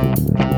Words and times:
Thank 0.00 0.49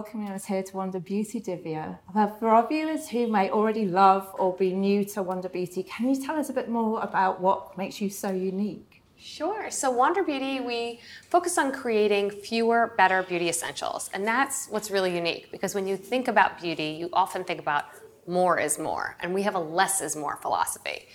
welcoming 0.00 0.30
us 0.30 0.46
here 0.46 0.62
to 0.62 0.76
Wander 0.78 0.98
Beauty, 0.98 1.42
Divya. 1.42 1.98
For 2.38 2.48
our 2.48 2.66
viewers 2.66 3.10
who 3.10 3.26
may 3.26 3.50
already 3.50 3.84
love 3.84 4.34
or 4.38 4.56
be 4.56 4.72
new 4.72 5.04
to 5.04 5.22
Wander 5.22 5.50
Beauty, 5.50 5.82
can 5.82 6.08
you 6.08 6.18
tell 6.18 6.36
us 6.38 6.48
a 6.48 6.54
bit 6.54 6.70
more 6.70 7.02
about 7.02 7.42
what 7.42 7.76
makes 7.76 8.00
you 8.00 8.08
so 8.08 8.30
unique? 8.30 9.02
Sure. 9.18 9.70
So, 9.70 9.90
Wander 9.90 10.22
Beauty, 10.22 10.58
we 10.60 11.00
focus 11.28 11.58
on 11.58 11.70
creating 11.70 12.30
fewer, 12.30 12.94
better 12.96 13.22
beauty 13.22 13.50
essentials. 13.50 14.08
And 14.14 14.26
that's 14.26 14.68
what's 14.68 14.90
really 14.90 15.14
unique 15.14 15.52
because 15.52 15.74
when 15.74 15.86
you 15.86 15.98
think 15.98 16.28
about 16.28 16.58
beauty, 16.58 16.96
you 16.98 17.10
often 17.12 17.44
think 17.44 17.60
about 17.60 17.84
more 18.26 18.58
is 18.58 18.78
more. 18.78 19.18
And 19.20 19.34
we 19.34 19.42
have 19.42 19.54
a 19.54 19.60
less 19.60 20.00
is 20.00 20.16
more 20.16 20.36
philosophy 20.36 21.08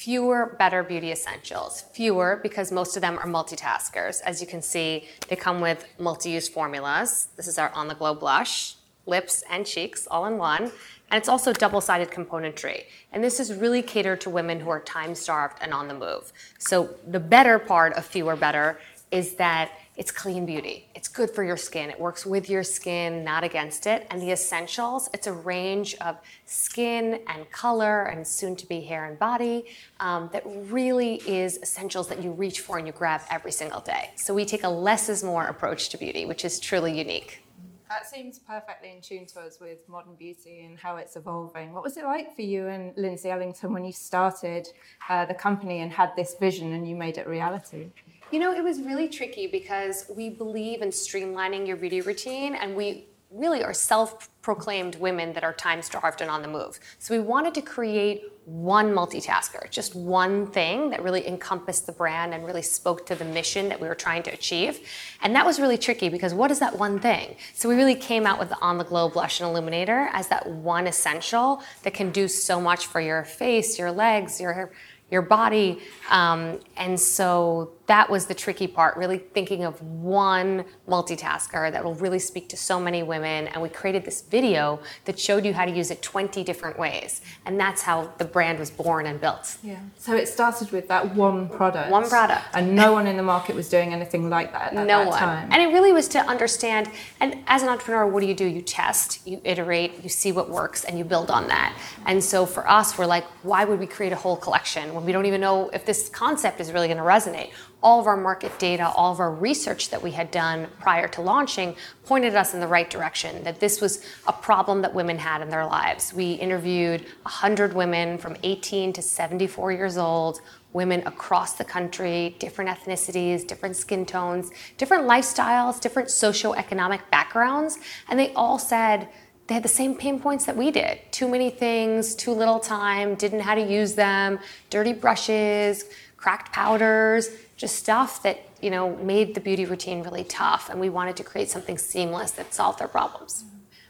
fewer, 0.00 0.56
better 0.58 0.82
beauty 0.82 1.12
essentials. 1.12 1.84
Fewer 1.92 2.40
because 2.42 2.72
most 2.72 2.96
of 2.96 3.02
them 3.02 3.18
are 3.18 3.26
multitaskers. 3.26 4.22
As 4.22 4.40
you 4.40 4.46
can 4.46 4.62
see, 4.62 5.06
they 5.28 5.36
come 5.36 5.60
with 5.60 5.84
multi-use 5.98 6.48
formulas. 6.48 7.28
This 7.36 7.46
is 7.46 7.58
our 7.58 7.70
On 7.74 7.86
The 7.86 7.94
Glow 7.94 8.14
blush, 8.14 8.76
lips 9.04 9.44
and 9.50 9.66
cheeks 9.66 10.08
all 10.10 10.24
in 10.24 10.38
one. 10.38 10.62
And 11.10 11.18
it's 11.18 11.28
also 11.28 11.52
double-sided 11.52 12.10
componentry. 12.10 12.84
And 13.12 13.22
this 13.22 13.38
is 13.38 13.52
really 13.52 13.82
catered 13.82 14.22
to 14.22 14.30
women 14.30 14.60
who 14.60 14.70
are 14.70 14.80
time-starved 14.80 15.58
and 15.60 15.74
on 15.74 15.86
the 15.86 15.94
move. 15.94 16.32
So 16.58 16.88
the 17.06 17.20
better 17.20 17.58
part 17.58 17.92
of 17.92 18.06
fewer, 18.06 18.36
better 18.36 18.80
is 19.10 19.34
that 19.34 19.70
it's 20.00 20.10
clean 20.10 20.46
beauty. 20.46 20.88
It's 20.94 21.08
good 21.08 21.28
for 21.28 21.44
your 21.44 21.58
skin. 21.58 21.90
It 21.90 22.00
works 22.00 22.24
with 22.24 22.48
your 22.48 22.62
skin, 22.62 23.22
not 23.22 23.44
against 23.44 23.86
it. 23.86 24.06
And 24.10 24.18
the 24.22 24.30
essentials, 24.30 25.10
it's 25.12 25.26
a 25.26 25.32
range 25.34 25.94
of 26.00 26.16
skin 26.46 27.20
and 27.26 27.50
color 27.50 28.04
and 28.04 28.26
soon 28.26 28.56
to 28.56 28.66
be 28.66 28.80
hair 28.80 29.04
and 29.04 29.18
body 29.18 29.66
um, 30.00 30.30
that 30.32 30.42
really 30.46 31.16
is 31.26 31.58
essentials 31.58 32.08
that 32.08 32.22
you 32.22 32.32
reach 32.32 32.60
for 32.60 32.78
and 32.78 32.86
you 32.86 32.94
grab 32.94 33.20
every 33.30 33.52
single 33.52 33.80
day. 33.80 34.10
So 34.16 34.32
we 34.32 34.46
take 34.46 34.64
a 34.64 34.70
less 34.70 35.10
is 35.10 35.22
more 35.22 35.44
approach 35.44 35.90
to 35.90 35.98
beauty, 35.98 36.24
which 36.24 36.46
is 36.46 36.58
truly 36.58 36.96
unique. 36.98 37.42
That 37.90 38.06
seems 38.06 38.38
perfectly 38.38 38.92
in 38.92 39.02
tune 39.02 39.26
to 39.26 39.40
us 39.40 39.58
with 39.60 39.86
modern 39.86 40.14
beauty 40.14 40.64
and 40.64 40.78
how 40.78 40.96
it's 40.96 41.14
evolving. 41.14 41.74
What 41.74 41.82
was 41.82 41.98
it 41.98 42.04
like 42.04 42.34
for 42.34 42.42
you 42.42 42.68
and 42.68 42.96
Lindsay 42.96 43.28
Ellingson 43.28 43.70
when 43.70 43.84
you 43.84 43.92
started 43.92 44.66
uh, 45.10 45.26
the 45.26 45.34
company 45.34 45.80
and 45.80 45.92
had 45.92 46.12
this 46.16 46.36
vision 46.40 46.72
and 46.72 46.88
you 46.88 46.96
made 46.96 47.18
it 47.18 47.26
reality? 47.26 47.90
You 48.30 48.38
know, 48.38 48.52
it 48.54 48.62
was 48.62 48.80
really 48.80 49.08
tricky 49.08 49.48
because 49.48 50.06
we 50.08 50.30
believe 50.30 50.82
in 50.82 50.90
streamlining 50.90 51.66
your 51.66 51.76
beauty 51.76 52.00
routine 52.00 52.54
and 52.54 52.76
we 52.76 53.06
really 53.32 53.64
are 53.64 53.74
self 53.74 54.28
proclaimed 54.42 54.96
women 54.96 55.32
that 55.32 55.42
are 55.42 55.52
time 55.52 55.82
starved 55.82 56.20
and 56.20 56.30
on 56.30 56.40
the 56.40 56.48
move. 56.48 56.78
So 57.00 57.12
we 57.14 57.20
wanted 57.20 57.54
to 57.54 57.62
create 57.62 58.22
one 58.44 58.92
multitasker, 58.92 59.68
just 59.70 59.96
one 59.96 60.46
thing 60.46 60.90
that 60.90 61.02
really 61.02 61.26
encompassed 61.26 61.86
the 61.86 61.92
brand 61.92 62.32
and 62.32 62.46
really 62.46 62.62
spoke 62.62 63.04
to 63.06 63.16
the 63.16 63.24
mission 63.24 63.68
that 63.68 63.80
we 63.80 63.88
were 63.88 63.94
trying 63.96 64.22
to 64.24 64.32
achieve. 64.32 64.80
And 65.22 65.34
that 65.34 65.44
was 65.44 65.58
really 65.58 65.78
tricky 65.78 66.08
because 66.08 66.32
what 66.32 66.52
is 66.52 66.60
that 66.60 66.78
one 66.78 67.00
thing? 67.00 67.36
So 67.54 67.68
we 67.68 67.74
really 67.74 67.96
came 67.96 68.26
out 68.26 68.38
with 68.38 68.48
the 68.48 68.60
On 68.60 68.78
the 68.78 68.84
Glow 68.84 69.08
Blush 69.08 69.40
and 69.40 69.48
Illuminator 69.48 70.08
as 70.12 70.28
that 70.28 70.46
one 70.48 70.86
essential 70.86 71.62
that 71.82 71.94
can 71.94 72.10
do 72.10 72.28
so 72.28 72.60
much 72.60 72.86
for 72.86 73.00
your 73.00 73.24
face, 73.24 73.78
your 73.78 73.90
legs, 73.90 74.40
your 74.40 74.70
your 75.10 75.22
body. 75.22 75.80
Um, 76.08 76.60
and 76.76 76.98
so 76.98 77.72
that 77.90 78.08
was 78.08 78.26
the 78.26 78.34
tricky 78.34 78.68
part, 78.68 78.96
really 78.96 79.18
thinking 79.18 79.64
of 79.64 79.82
one 79.82 80.64
multitasker 80.88 81.72
that 81.72 81.82
will 81.82 81.96
really 81.96 82.20
speak 82.20 82.48
to 82.48 82.56
so 82.56 82.78
many 82.78 83.02
women. 83.02 83.48
And 83.48 83.60
we 83.60 83.68
created 83.68 84.04
this 84.04 84.22
video 84.22 84.78
that 85.06 85.18
showed 85.18 85.44
you 85.44 85.52
how 85.52 85.64
to 85.64 85.72
use 85.72 85.90
it 85.90 86.00
20 86.00 86.44
different 86.44 86.78
ways. 86.78 87.20
And 87.46 87.58
that's 87.58 87.82
how 87.82 88.12
the 88.18 88.24
brand 88.24 88.60
was 88.60 88.70
born 88.70 89.06
and 89.06 89.20
built. 89.20 89.56
Yeah. 89.64 89.80
So 89.98 90.14
it 90.14 90.28
started 90.28 90.70
with 90.70 90.86
that 90.86 91.16
one 91.16 91.48
product. 91.48 91.90
One 91.90 92.08
product. 92.08 92.44
And 92.54 92.76
no 92.76 92.92
one 92.92 93.08
in 93.08 93.16
the 93.16 93.24
market 93.24 93.56
was 93.56 93.68
doing 93.68 93.92
anything 93.92 94.30
like 94.30 94.52
that 94.52 94.68
at 94.68 94.74
that 94.74 94.76
time. 94.76 94.86
no 94.86 94.98
that 94.98 95.08
one. 95.08 95.18
time. 95.18 95.48
And 95.50 95.60
it 95.60 95.74
really 95.74 95.92
was 95.92 96.06
to 96.08 96.20
understand, 96.20 96.88
and 97.18 97.38
as 97.48 97.64
an 97.64 97.70
entrepreneur, 97.70 98.06
what 98.06 98.20
do 98.20 98.28
you 98.28 98.36
do? 98.36 98.46
You 98.46 98.62
test, 98.62 99.26
you 99.26 99.40
iterate, 99.42 100.00
you 100.04 100.08
see 100.08 100.30
what 100.30 100.48
works, 100.48 100.84
and 100.84 100.96
you 100.96 101.02
build 101.02 101.28
on 101.28 101.48
that. 101.48 101.76
And 102.06 102.22
so 102.22 102.46
for 102.46 102.70
us, 102.70 102.96
we're 102.96 103.06
like, 103.06 103.24
why 103.42 103.64
would 103.64 103.80
we 103.80 103.88
create 103.88 104.12
a 104.12 104.16
whole 104.16 104.36
collection 104.36 104.94
when 104.94 105.04
we 105.04 105.10
don't 105.10 105.26
even 105.26 105.40
know 105.40 105.70
if 105.70 105.84
this 105.84 106.08
concept 106.08 106.60
is 106.60 106.70
really 106.70 106.86
going 106.86 106.98
to 106.98 107.02
resonate? 107.02 107.50
All 107.82 108.00
of 108.00 108.06
our 108.06 108.16
market 108.16 108.58
data, 108.58 108.88
all 108.88 109.12
of 109.12 109.20
our 109.20 109.32
research 109.32 109.90
that 109.90 110.02
we 110.02 110.10
had 110.10 110.30
done 110.30 110.68
prior 110.80 111.08
to 111.08 111.20
launching 111.20 111.74
pointed 112.04 112.34
us 112.34 112.54
in 112.54 112.60
the 112.60 112.66
right 112.66 112.90
direction, 112.90 113.42
that 113.44 113.60
this 113.60 113.80
was 113.80 114.04
a 114.26 114.32
problem 114.32 114.82
that 114.82 114.92
women 114.92 115.18
had 115.18 115.40
in 115.40 115.48
their 115.48 115.64
lives. 115.64 116.12
We 116.12 116.32
interviewed 116.32 117.02
100 117.22 117.72
women 117.72 118.18
from 118.18 118.36
18 118.42 118.92
to 118.94 119.02
74 119.02 119.72
years 119.72 119.96
old, 119.96 120.40
women 120.72 121.02
across 121.06 121.54
the 121.54 121.64
country, 121.64 122.36
different 122.38 122.70
ethnicities, 122.70 123.46
different 123.46 123.76
skin 123.76 124.06
tones, 124.06 124.50
different 124.76 125.04
lifestyles, 125.04 125.80
different 125.80 126.08
socioeconomic 126.08 127.00
backgrounds, 127.10 127.78
and 128.08 128.18
they 128.18 128.32
all 128.34 128.58
said, 128.58 129.08
they 129.46 129.54
had 129.54 129.64
the 129.64 129.68
same 129.68 129.96
pain 129.96 130.20
points 130.20 130.44
that 130.44 130.56
we 130.56 130.70
did. 130.70 131.00
Too 131.10 131.26
many 131.26 131.50
things, 131.50 132.14
too 132.14 132.30
little 132.30 132.60
time, 132.60 133.16
didn't 133.16 133.38
know 133.38 133.44
how 133.44 133.56
to 133.56 133.60
use 133.60 133.94
them, 133.94 134.38
dirty 134.70 134.92
brushes, 134.92 135.86
cracked 136.20 136.52
powders, 136.52 137.30
just 137.56 137.76
stuff 137.76 138.22
that 138.22 138.38
you 138.60 138.70
know 138.70 138.96
made 138.96 139.34
the 139.34 139.40
beauty 139.40 139.64
routine 139.64 140.02
really 140.02 140.24
tough 140.24 140.68
and 140.68 140.78
we 140.78 140.90
wanted 140.90 141.16
to 141.16 141.24
create 141.24 141.48
something 141.48 141.78
seamless 141.78 142.30
that 142.32 142.52
solved 142.54 142.78
their 142.78 142.88
problems. 142.88 143.44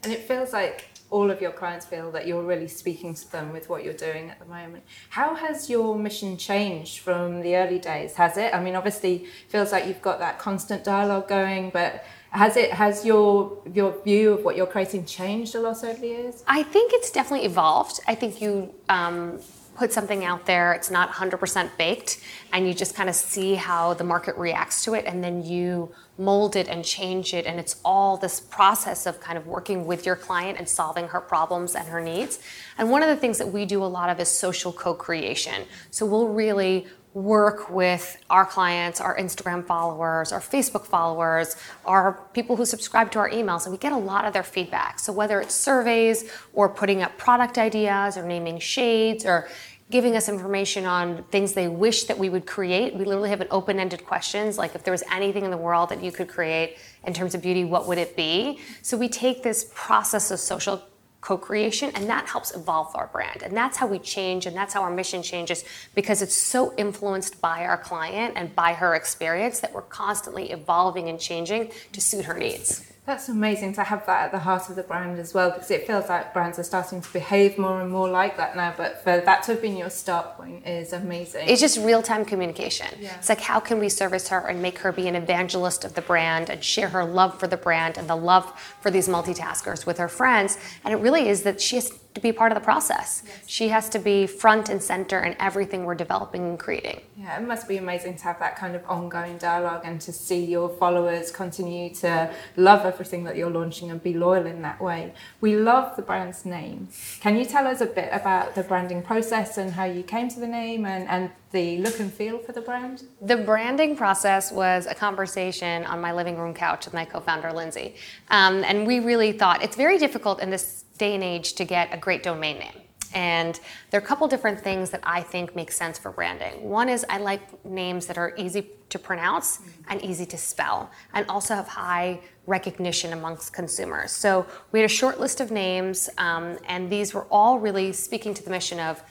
And 0.04 0.12
it 0.12 0.20
feels 0.20 0.52
like 0.52 0.86
all 1.10 1.28
of 1.28 1.40
your 1.42 1.50
clients 1.50 1.84
feel 1.84 2.12
that 2.12 2.26
you're 2.26 2.44
really 2.44 2.68
speaking 2.68 3.14
to 3.14 3.32
them 3.32 3.52
with 3.52 3.68
what 3.68 3.82
you're 3.82 3.92
doing 3.92 4.30
at 4.30 4.38
the 4.38 4.44
moment. 4.44 4.84
How 5.10 5.34
has 5.34 5.68
your 5.68 5.98
mission 5.98 6.36
changed 6.36 7.00
from 7.00 7.40
the 7.42 7.56
early 7.56 7.80
days? 7.80 8.14
Has 8.14 8.36
it? 8.36 8.54
I 8.54 8.62
mean 8.62 8.76
obviously 8.76 9.26
feels 9.48 9.72
like 9.72 9.86
you've 9.86 10.02
got 10.02 10.20
that 10.20 10.38
constant 10.38 10.84
dialogue 10.84 11.28
going 11.28 11.70
but 11.70 12.04
has 12.30 12.56
it 12.56 12.70
has 12.70 13.04
your 13.04 13.58
your 13.74 14.00
view 14.04 14.32
of 14.34 14.44
what 14.44 14.56
you're 14.56 14.66
creating 14.66 15.04
changed 15.04 15.56
a 15.56 15.60
lot 15.60 15.82
over 15.82 16.00
the 16.00 16.06
years? 16.06 16.44
I 16.46 16.62
think 16.62 16.92
it's 16.92 17.10
definitely 17.10 17.46
evolved. 17.46 17.98
I 18.06 18.14
think 18.14 18.40
you 18.40 18.72
um, 18.88 19.40
put 19.80 19.94
something 19.94 20.26
out 20.26 20.44
there, 20.44 20.74
it's 20.74 20.90
not 20.90 21.10
100% 21.10 21.70
baked, 21.78 22.20
and 22.52 22.68
you 22.68 22.74
just 22.74 22.94
kind 22.94 23.08
of 23.08 23.14
see 23.14 23.54
how 23.54 23.94
the 23.94 24.04
market 24.04 24.36
reacts 24.36 24.84
to 24.84 24.92
it, 24.92 25.06
and 25.06 25.24
then 25.24 25.42
you 25.42 25.90
mold 26.18 26.54
it 26.54 26.68
and 26.68 26.84
change 26.84 27.32
it. 27.32 27.46
And 27.46 27.58
it's 27.58 27.80
all 27.82 28.18
this 28.18 28.40
process 28.40 29.06
of 29.06 29.20
kind 29.20 29.38
of 29.38 29.46
working 29.46 29.86
with 29.86 30.04
your 30.04 30.16
client 30.16 30.58
and 30.58 30.68
solving 30.68 31.08
her 31.08 31.20
problems 31.20 31.74
and 31.74 31.88
her 31.88 32.02
needs. 32.02 32.40
And 32.76 32.90
one 32.90 33.02
of 33.02 33.08
the 33.08 33.16
things 33.16 33.38
that 33.38 33.48
we 33.48 33.64
do 33.64 33.82
a 33.82 33.86
lot 33.86 34.10
of 34.10 34.20
is 34.20 34.28
social 34.28 34.70
co 34.70 34.92
creation. 34.92 35.64
So 35.90 36.04
we'll 36.04 36.28
really 36.28 36.86
work 37.14 37.68
with 37.70 38.16
our 38.30 38.46
clients, 38.46 39.00
our 39.00 39.16
Instagram 39.16 39.64
followers, 39.64 40.30
our 40.30 40.40
Facebook 40.40 40.86
followers, 40.86 41.56
our 41.84 42.20
people 42.34 42.54
who 42.54 42.64
subscribe 42.64 43.10
to 43.10 43.18
our 43.18 43.28
emails, 43.30 43.64
and 43.64 43.72
we 43.72 43.78
get 43.78 43.92
a 43.92 43.96
lot 43.96 44.24
of 44.24 44.32
their 44.32 44.44
feedback. 44.44 44.98
So 44.98 45.12
whether 45.12 45.40
it's 45.40 45.54
surveys 45.54 46.30
or 46.52 46.68
putting 46.68 47.02
up 47.02 47.18
product 47.18 47.58
ideas 47.58 48.16
or 48.16 48.24
naming 48.24 48.60
shades 48.60 49.26
or 49.26 49.48
giving 49.90 50.16
us 50.16 50.28
information 50.28 50.86
on 50.86 51.24
things 51.24 51.52
they 51.52 51.68
wish 51.68 52.04
that 52.04 52.16
we 52.16 52.28
would 52.28 52.46
create. 52.46 52.94
We 52.94 53.04
literally 53.04 53.30
have 53.30 53.40
an 53.40 53.48
open-ended 53.50 54.06
questions 54.06 54.56
like 54.56 54.74
if 54.74 54.84
there 54.84 54.92
was 54.92 55.02
anything 55.10 55.44
in 55.44 55.50
the 55.50 55.56
world 55.56 55.88
that 55.88 56.02
you 56.02 56.12
could 56.12 56.28
create 56.28 56.78
in 57.04 57.12
terms 57.12 57.34
of 57.34 57.42
beauty, 57.42 57.64
what 57.64 57.88
would 57.88 57.98
it 57.98 58.16
be? 58.16 58.60
So 58.82 58.96
we 58.96 59.08
take 59.08 59.42
this 59.42 59.70
process 59.74 60.30
of 60.30 60.38
social 60.38 60.82
co-creation 61.20 61.90
and 61.94 62.08
that 62.08 62.26
helps 62.26 62.54
evolve 62.54 62.94
our 62.96 63.08
brand 63.08 63.42
and 63.42 63.54
that's 63.54 63.76
how 63.76 63.86
we 63.86 63.98
change 63.98 64.46
and 64.46 64.56
that's 64.56 64.72
how 64.72 64.80
our 64.80 64.90
mission 64.90 65.22
changes 65.22 65.64
because 65.94 66.22
it's 66.22 66.34
so 66.34 66.72
influenced 66.78 67.40
by 67.42 67.66
our 67.66 67.76
client 67.76 68.32
and 68.36 68.54
by 68.56 68.72
her 68.72 68.94
experience 68.94 69.60
that 69.60 69.70
we're 69.74 69.82
constantly 69.82 70.50
evolving 70.50 71.10
and 71.10 71.20
changing 71.20 71.70
to 71.92 72.00
suit 72.00 72.24
her 72.24 72.38
needs 72.38 72.89
that's 73.06 73.28
amazing 73.28 73.72
to 73.72 73.82
have 73.82 74.06
that 74.06 74.26
at 74.26 74.30
the 74.30 74.38
heart 74.38 74.68
of 74.68 74.76
the 74.76 74.82
brand 74.82 75.18
as 75.18 75.34
well, 75.34 75.50
because 75.50 75.70
it 75.70 75.86
feels 75.86 76.08
like 76.08 76.32
brands 76.32 76.58
are 76.58 76.62
starting 76.62 77.00
to 77.00 77.12
behave 77.12 77.58
more 77.58 77.80
and 77.80 77.90
more 77.90 78.08
like 78.08 78.36
that 78.36 78.54
now. 78.54 78.72
But 78.76 79.02
for 79.02 79.20
that 79.20 79.42
to 79.44 79.52
have 79.52 79.62
been 79.62 79.76
your 79.76 79.90
start 79.90 80.36
point 80.36 80.66
is 80.66 80.92
amazing. 80.92 81.48
It's 81.48 81.60
just 81.60 81.78
real 81.78 82.02
time 82.02 82.24
communication. 82.24 82.88
Yeah. 83.00 83.16
It's 83.16 83.28
like, 83.28 83.40
how 83.40 83.58
can 83.58 83.78
we 83.80 83.88
service 83.88 84.28
her 84.28 84.38
and 84.46 84.62
make 84.62 84.78
her 84.78 84.92
be 84.92 85.08
an 85.08 85.16
evangelist 85.16 85.84
of 85.84 85.94
the 85.94 86.02
brand 86.02 86.50
and 86.50 86.62
share 86.62 86.88
her 86.88 87.04
love 87.04 87.40
for 87.40 87.46
the 87.46 87.56
brand 87.56 87.98
and 87.98 88.08
the 88.08 88.16
love 88.16 88.52
for 88.80 88.90
these 88.90 89.08
multitaskers 89.08 89.86
with 89.86 89.98
her 89.98 90.08
friends? 90.08 90.58
And 90.84 90.94
it 90.94 90.98
really 90.98 91.28
is 91.28 91.42
that 91.42 91.60
she 91.60 91.76
has 91.76 91.90
to 92.14 92.20
be 92.20 92.32
part 92.32 92.50
of 92.50 92.58
the 92.58 92.64
process. 92.64 93.22
Yes. 93.24 93.42
She 93.46 93.68
has 93.68 93.88
to 93.90 93.98
be 93.98 94.26
front 94.26 94.68
and 94.68 94.82
center 94.82 95.20
in 95.20 95.36
everything 95.38 95.84
we're 95.84 95.94
developing 95.94 96.42
and 96.48 96.58
creating. 96.58 97.00
Yeah, 97.16 97.38
it 97.38 97.46
must 97.46 97.68
be 97.68 97.76
amazing 97.76 98.16
to 98.16 98.24
have 98.24 98.38
that 98.40 98.56
kind 98.56 98.74
of 98.74 98.82
ongoing 98.88 99.38
dialogue 99.38 99.82
and 99.84 100.00
to 100.00 100.12
see 100.12 100.44
your 100.44 100.68
followers 100.68 101.30
continue 101.30 101.94
to 101.96 102.32
love 102.56 102.84
everything 102.84 103.24
that 103.24 103.36
you're 103.36 103.50
launching 103.50 103.90
and 103.90 104.02
be 104.02 104.14
loyal 104.14 104.46
in 104.46 104.62
that 104.62 104.80
way. 104.80 105.12
We 105.40 105.54
love 105.56 105.94
the 105.96 106.02
brand's 106.02 106.44
name. 106.44 106.88
Can 107.20 107.36
you 107.36 107.44
tell 107.44 107.66
us 107.66 107.80
a 107.80 107.86
bit 107.86 108.08
about 108.12 108.54
the 108.54 108.64
branding 108.64 109.02
process 109.02 109.56
and 109.56 109.72
how 109.72 109.84
you 109.84 110.02
came 110.02 110.28
to 110.30 110.40
the 110.40 110.48
name 110.48 110.86
and, 110.86 111.08
and 111.08 111.30
the 111.52 111.78
look 111.78 112.00
and 112.00 112.12
feel 112.12 112.38
for 112.38 112.52
the 112.52 112.60
brand? 112.60 113.04
The 113.20 113.36
branding 113.36 113.96
process 113.96 114.50
was 114.50 114.86
a 114.86 114.94
conversation 114.94 115.84
on 115.84 116.00
my 116.00 116.12
living 116.12 116.38
room 116.38 116.54
couch 116.54 116.86
with 116.86 116.94
my 116.94 117.04
co 117.04 117.20
founder, 117.20 117.52
Lindsay. 117.52 117.94
Um, 118.30 118.64
and 118.64 118.86
we 118.86 118.98
really 119.00 119.32
thought 119.32 119.62
it's 119.62 119.76
very 119.76 119.98
difficult 119.98 120.40
in 120.40 120.50
this 120.50 120.84
day 121.00 121.14
and 121.14 121.24
age 121.24 121.54
to 121.54 121.64
get 121.64 121.92
a 121.92 121.96
great 121.96 122.22
domain 122.22 122.58
name. 122.58 122.78
And 123.12 123.58
there 123.90 124.00
are 124.00 124.04
a 124.04 124.06
couple 124.06 124.28
different 124.28 124.60
things 124.60 124.90
that 124.90 125.00
I 125.02 125.20
think 125.22 125.56
make 125.56 125.72
sense 125.72 125.98
for 125.98 126.12
branding. 126.12 126.54
One 126.62 126.88
is 126.88 127.04
I 127.08 127.18
like 127.18 127.42
names 127.64 128.06
that 128.06 128.18
are 128.18 128.34
easy 128.36 128.70
to 128.90 128.98
pronounce 128.98 129.60
and 129.88 130.00
easy 130.02 130.26
to 130.26 130.36
spell, 130.36 130.90
and 131.14 131.26
also 131.28 131.54
have 131.54 131.66
high 131.66 132.20
recognition 132.46 133.12
amongst 133.12 133.52
consumers. 133.52 134.12
So 134.12 134.46
we 134.70 134.80
had 134.80 134.86
a 134.86 134.94
short 135.02 135.18
list 135.18 135.40
of 135.40 135.50
names, 135.50 136.08
um, 136.18 136.58
and 136.68 136.90
these 136.90 137.14
were 137.14 137.26
all 137.30 137.58
really 137.58 137.92
speaking 137.92 138.32
to 138.34 138.42
the 138.44 138.50
mission 138.50 138.78
of 138.78 139.02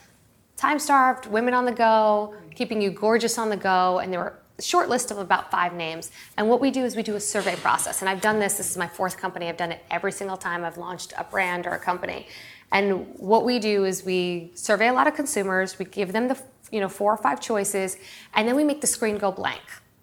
time 0.56 0.78
starved, 0.78 1.26
women 1.26 1.54
on 1.54 1.64
the 1.64 1.72
go, 1.72 2.34
keeping 2.54 2.80
you 2.80 2.90
gorgeous 2.90 3.36
on 3.38 3.48
the 3.50 3.56
go, 3.56 3.98
and 3.98 4.12
they 4.12 4.18
were 4.18 4.39
short 4.60 4.88
list 4.88 5.10
of 5.10 5.18
about 5.18 5.50
five 5.50 5.72
names. 5.72 6.10
And 6.36 6.48
what 6.48 6.60
we 6.60 6.70
do 6.70 6.84
is 6.84 6.96
we 6.96 7.02
do 7.02 7.16
a 7.16 7.20
survey 7.20 7.56
process. 7.56 8.02
And 8.02 8.08
I've 8.08 8.20
done 8.20 8.38
this, 8.38 8.56
this 8.58 8.70
is 8.70 8.76
my 8.76 8.88
fourth 8.88 9.16
company, 9.16 9.48
I've 9.48 9.56
done 9.56 9.72
it 9.72 9.84
every 9.90 10.12
single 10.12 10.36
time 10.36 10.64
I've 10.64 10.78
launched 10.78 11.12
a 11.16 11.24
brand 11.24 11.66
or 11.66 11.70
a 11.70 11.78
company. 11.78 12.26
And 12.72 13.06
what 13.16 13.44
we 13.44 13.58
do 13.58 13.84
is 13.84 14.04
we 14.04 14.52
survey 14.54 14.88
a 14.88 14.92
lot 14.92 15.06
of 15.06 15.14
consumers, 15.14 15.78
we 15.78 15.84
give 15.84 16.12
them 16.12 16.28
the 16.28 16.40
you 16.70 16.80
know 16.80 16.88
four 16.88 17.12
or 17.12 17.16
five 17.16 17.40
choices, 17.40 17.96
and 18.34 18.46
then 18.46 18.54
we 18.54 18.64
make 18.64 18.80
the 18.80 18.86
screen 18.86 19.18
go 19.18 19.32
blank. 19.32 19.62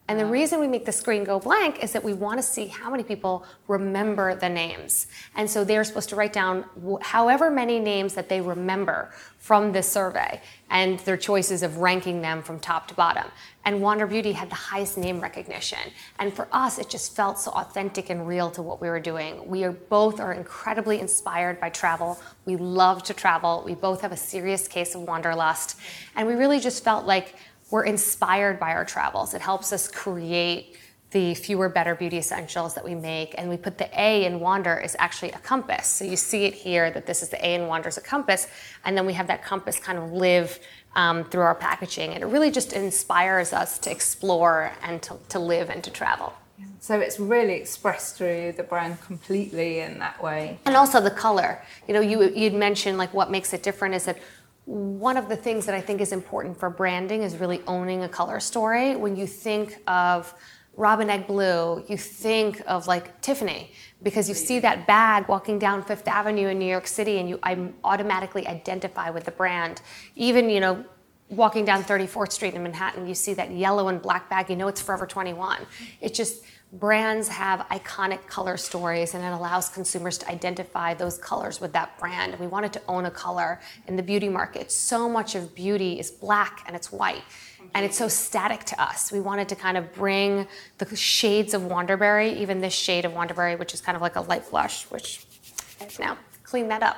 And 0.10 0.18
the 0.18 0.26
reason 0.26 0.62
we 0.62 0.68
make 0.68 0.86
the 0.86 0.92
screen 0.92 1.26
go 1.26 1.38
blank 1.38 1.84
is 1.84 1.92
that 1.92 2.04
we 2.04 2.14
want 2.14 2.38
to 2.40 2.44
see 2.44 2.68
how 2.68 2.90
many 2.90 3.04
people 3.04 3.46
remember 3.68 4.36
the 4.36 4.48
names. 4.48 5.08
And 5.36 5.50
so 5.50 5.66
they're 5.66 5.84
supposed 5.84 6.10
to 6.10 6.16
write 6.16 6.32
down 6.32 6.64
however 7.02 7.52
many 7.52 7.80
names 7.80 8.14
that 8.14 8.30
they 8.30 8.40
remember 8.40 9.12
from 9.38 9.74
this 9.74 9.90
survey 9.90 10.42
and 10.70 11.00
their 11.00 11.18
choices 11.18 11.62
of 11.62 11.78
ranking 11.78 12.22
them 12.22 12.42
from 12.42 12.60
top 12.60 12.88
to 12.88 12.94
bottom. 12.94 13.26
And 13.66 13.82
Wander 13.82 14.08
Beauty 14.08 14.32
had 14.32 14.50
the 14.50 14.56
highest 14.56 14.98
name 14.98 15.20
recognition. 15.20 15.80
And 16.20 16.34
for 16.34 16.48
us, 16.54 16.80
it 16.80 16.90
just 16.90 17.14
felt 17.14 17.38
so 17.38 17.52
authentic 17.52 18.10
and 18.10 18.26
real 18.26 18.50
to 18.52 18.62
what 18.62 18.80
we 18.80 18.90
were 18.90 19.02
doing. 19.02 19.46
We 19.46 19.66
are 19.66 19.74
both 19.74 20.22
are 20.22 20.34
incredibly 20.34 21.02
inspired 21.02 21.60
by 21.60 21.70
travel. 21.70 22.18
We 22.46 22.56
love 22.56 23.04
to 23.04 23.14
travel. 23.14 23.64
We 23.66 23.76
both 23.76 24.02
have 24.02 24.14
a 24.14 24.18
serious 24.18 24.70
case 24.70 24.96
of 24.96 25.02
wanderlust. 25.02 25.78
And 26.16 26.28
we 26.28 26.36
really 26.36 26.62
just 26.62 26.82
felt 26.84 27.06
like 27.06 27.36
we're 27.70 27.84
inspired 27.84 28.60
by 28.60 28.72
our 28.72 28.86
travels. 28.86 29.34
It 29.34 29.42
helps 29.42 29.74
us 29.74 29.88
create 29.88 30.78
the 31.12 31.34
fewer 31.36 31.70
better 31.70 31.96
beauty 31.96 32.18
essentials 32.18 32.74
that 32.76 32.84
we 32.84 32.94
make 32.94 33.34
and 33.38 33.50
we 33.50 33.56
put 33.56 33.78
the 33.78 33.90
a 33.98 34.26
in 34.26 34.42
wander 34.42 34.78
is 34.78 34.96
actually 35.00 35.32
a 35.32 35.40
compass. 35.40 35.88
So 35.88 36.04
you 36.04 36.18
see 36.18 36.46
it 36.46 36.54
here 36.54 36.92
that 36.92 37.06
this 37.06 37.24
is 37.24 37.30
the 37.30 37.44
a 37.46 37.56
in 37.56 37.68
wander 37.68 37.88
is 37.88 37.98
a 37.98 38.02
compass 38.02 38.48
and 38.84 38.98
then 38.98 39.06
we 39.06 39.14
have 39.14 39.28
that 39.28 39.44
compass 39.44 39.80
kind 39.80 39.98
of 39.98 40.12
live 40.12 40.60
um, 40.96 41.24
through 41.24 41.42
our 41.42 41.56
packaging 41.56 42.14
and 42.14 42.24
it 42.24 42.26
really 42.26 42.52
just 42.52 42.74
inspires 42.74 43.54
us 43.54 43.80
to 43.80 43.92
explore 43.92 44.74
and 44.84 45.02
to, 45.04 45.18
to 45.30 45.40
live 45.40 45.70
and 45.70 45.84
to 45.84 45.92
travel. 45.92 46.34
So 46.80 47.00
it's 47.00 47.20
really 47.20 47.54
expressed 47.54 48.18
through 48.18 48.54
the 48.54 48.64
brand 48.64 49.02
completely 49.02 49.80
in 49.80 50.00
that 50.00 50.22
way. 50.22 50.60
And 50.66 50.76
also 50.76 51.00
the 51.00 51.12
color. 51.12 51.62
You 51.88 51.94
know 51.94 52.00
you, 52.02 52.30
you'd 52.30 52.54
mentioned 52.54 52.98
like 52.98 53.14
what 53.14 53.32
makes 53.32 53.54
it 53.54 53.64
different 53.64 53.96
is 53.96 54.06
that 54.06 54.18
one 54.68 55.16
of 55.16 55.30
the 55.30 55.36
things 55.38 55.66
that 55.66 55.74
I 55.74 55.80
think 55.80 56.02
is 56.02 56.12
important 56.12 56.60
for 56.60 56.70
branding 56.70 57.24
is 57.24 57.38
really 57.38 57.62
owning 57.68 58.04
a 58.04 58.10
color 58.10 58.42
story. 58.42 58.98
When 58.98 59.16
you 59.16 59.26
think 59.26 59.82
of 59.88 60.34
robin 60.76 61.10
egg 61.10 61.26
blue, 61.26 61.84
you 61.88 61.96
think 61.96 62.62
of 62.68 62.86
like 62.86 63.20
Tiffany 63.22 63.72
because 64.04 64.28
you 64.28 64.36
see 64.36 64.60
that 64.60 64.86
bag 64.86 65.30
walking 65.30 65.58
down 65.58 65.84
Fifth 65.84 66.06
Avenue 66.06 66.50
in 66.50 66.60
New 66.60 66.70
York 66.70 66.86
City 66.86 67.18
and 67.20 67.30
you 67.30 67.40
I 67.44 67.70
automatically 67.86 68.46
identify 68.46 69.10
with 69.10 69.24
the 69.24 69.32
brand. 69.32 69.82
Even, 70.18 70.50
you 70.50 70.60
know, 70.60 70.84
walking 71.30 71.64
down 71.64 71.82
34th 71.84 72.34
Street 72.34 72.54
in 72.54 72.62
Manhattan, 72.62 73.08
you 73.08 73.16
see 73.16 73.34
that 73.36 73.52
yellow 73.52 73.88
and 73.88 74.02
black 74.02 74.30
bag, 74.30 74.50
you 74.50 74.58
know 74.58 74.68
it's 74.68 74.82
Forever 74.82 75.08
21. 75.08 75.66
It 76.02 76.14
just 76.14 76.44
brands 76.74 77.30
have 77.30 77.62
iconic 77.70 78.28
color 78.28 78.58
stories 78.58 79.14
and 79.14 79.24
it 79.24 79.32
allows 79.32 79.70
consumers 79.70 80.18
to 80.18 80.30
identify 80.30 80.94
those 80.94 81.18
colors 81.18 81.62
with 81.62 81.72
that 81.74 81.98
brand. 81.98 82.38
We 82.40 82.48
wanted 82.48 82.74
to 82.74 82.82
own 82.88 83.06
a 83.06 83.12
color 83.12 83.62
in 83.88 83.96
the 83.96 84.04
beauty 84.04 84.28
market. 84.28 84.72
So 84.72 85.08
much 85.08 85.36
of 85.36 85.56
beauty 85.56 86.00
is 86.00 86.12
black 86.12 86.64
and 86.68 86.76
it's 86.76 86.92
white. 86.92 87.24
And 87.74 87.86
it's 87.86 87.98
so 87.98 88.08
static 88.08 88.64
to 88.66 88.82
us. 88.82 89.12
We 89.12 89.20
wanted 89.20 89.50
to 89.50 89.56
kind 89.56 89.78
of 89.78 89.94
bring 89.94 90.48
the 90.78 90.96
shades 90.96 91.54
of 91.54 91.64
Wanderberry, 91.64 92.36
even 92.38 92.62
this 92.62 92.74
shade 92.74 93.06
of 93.06 93.12
Wanderberry, 93.12 93.58
which 93.60 93.74
is 93.74 93.82
kind 93.82 93.96
of 93.96 94.02
like 94.02 94.16
a 94.16 94.22
light 94.22 94.50
blush, 94.50 94.86
which 94.86 95.26
now 96.00 96.18
clean 96.44 96.70
that 96.70 96.84
up. 96.84 96.98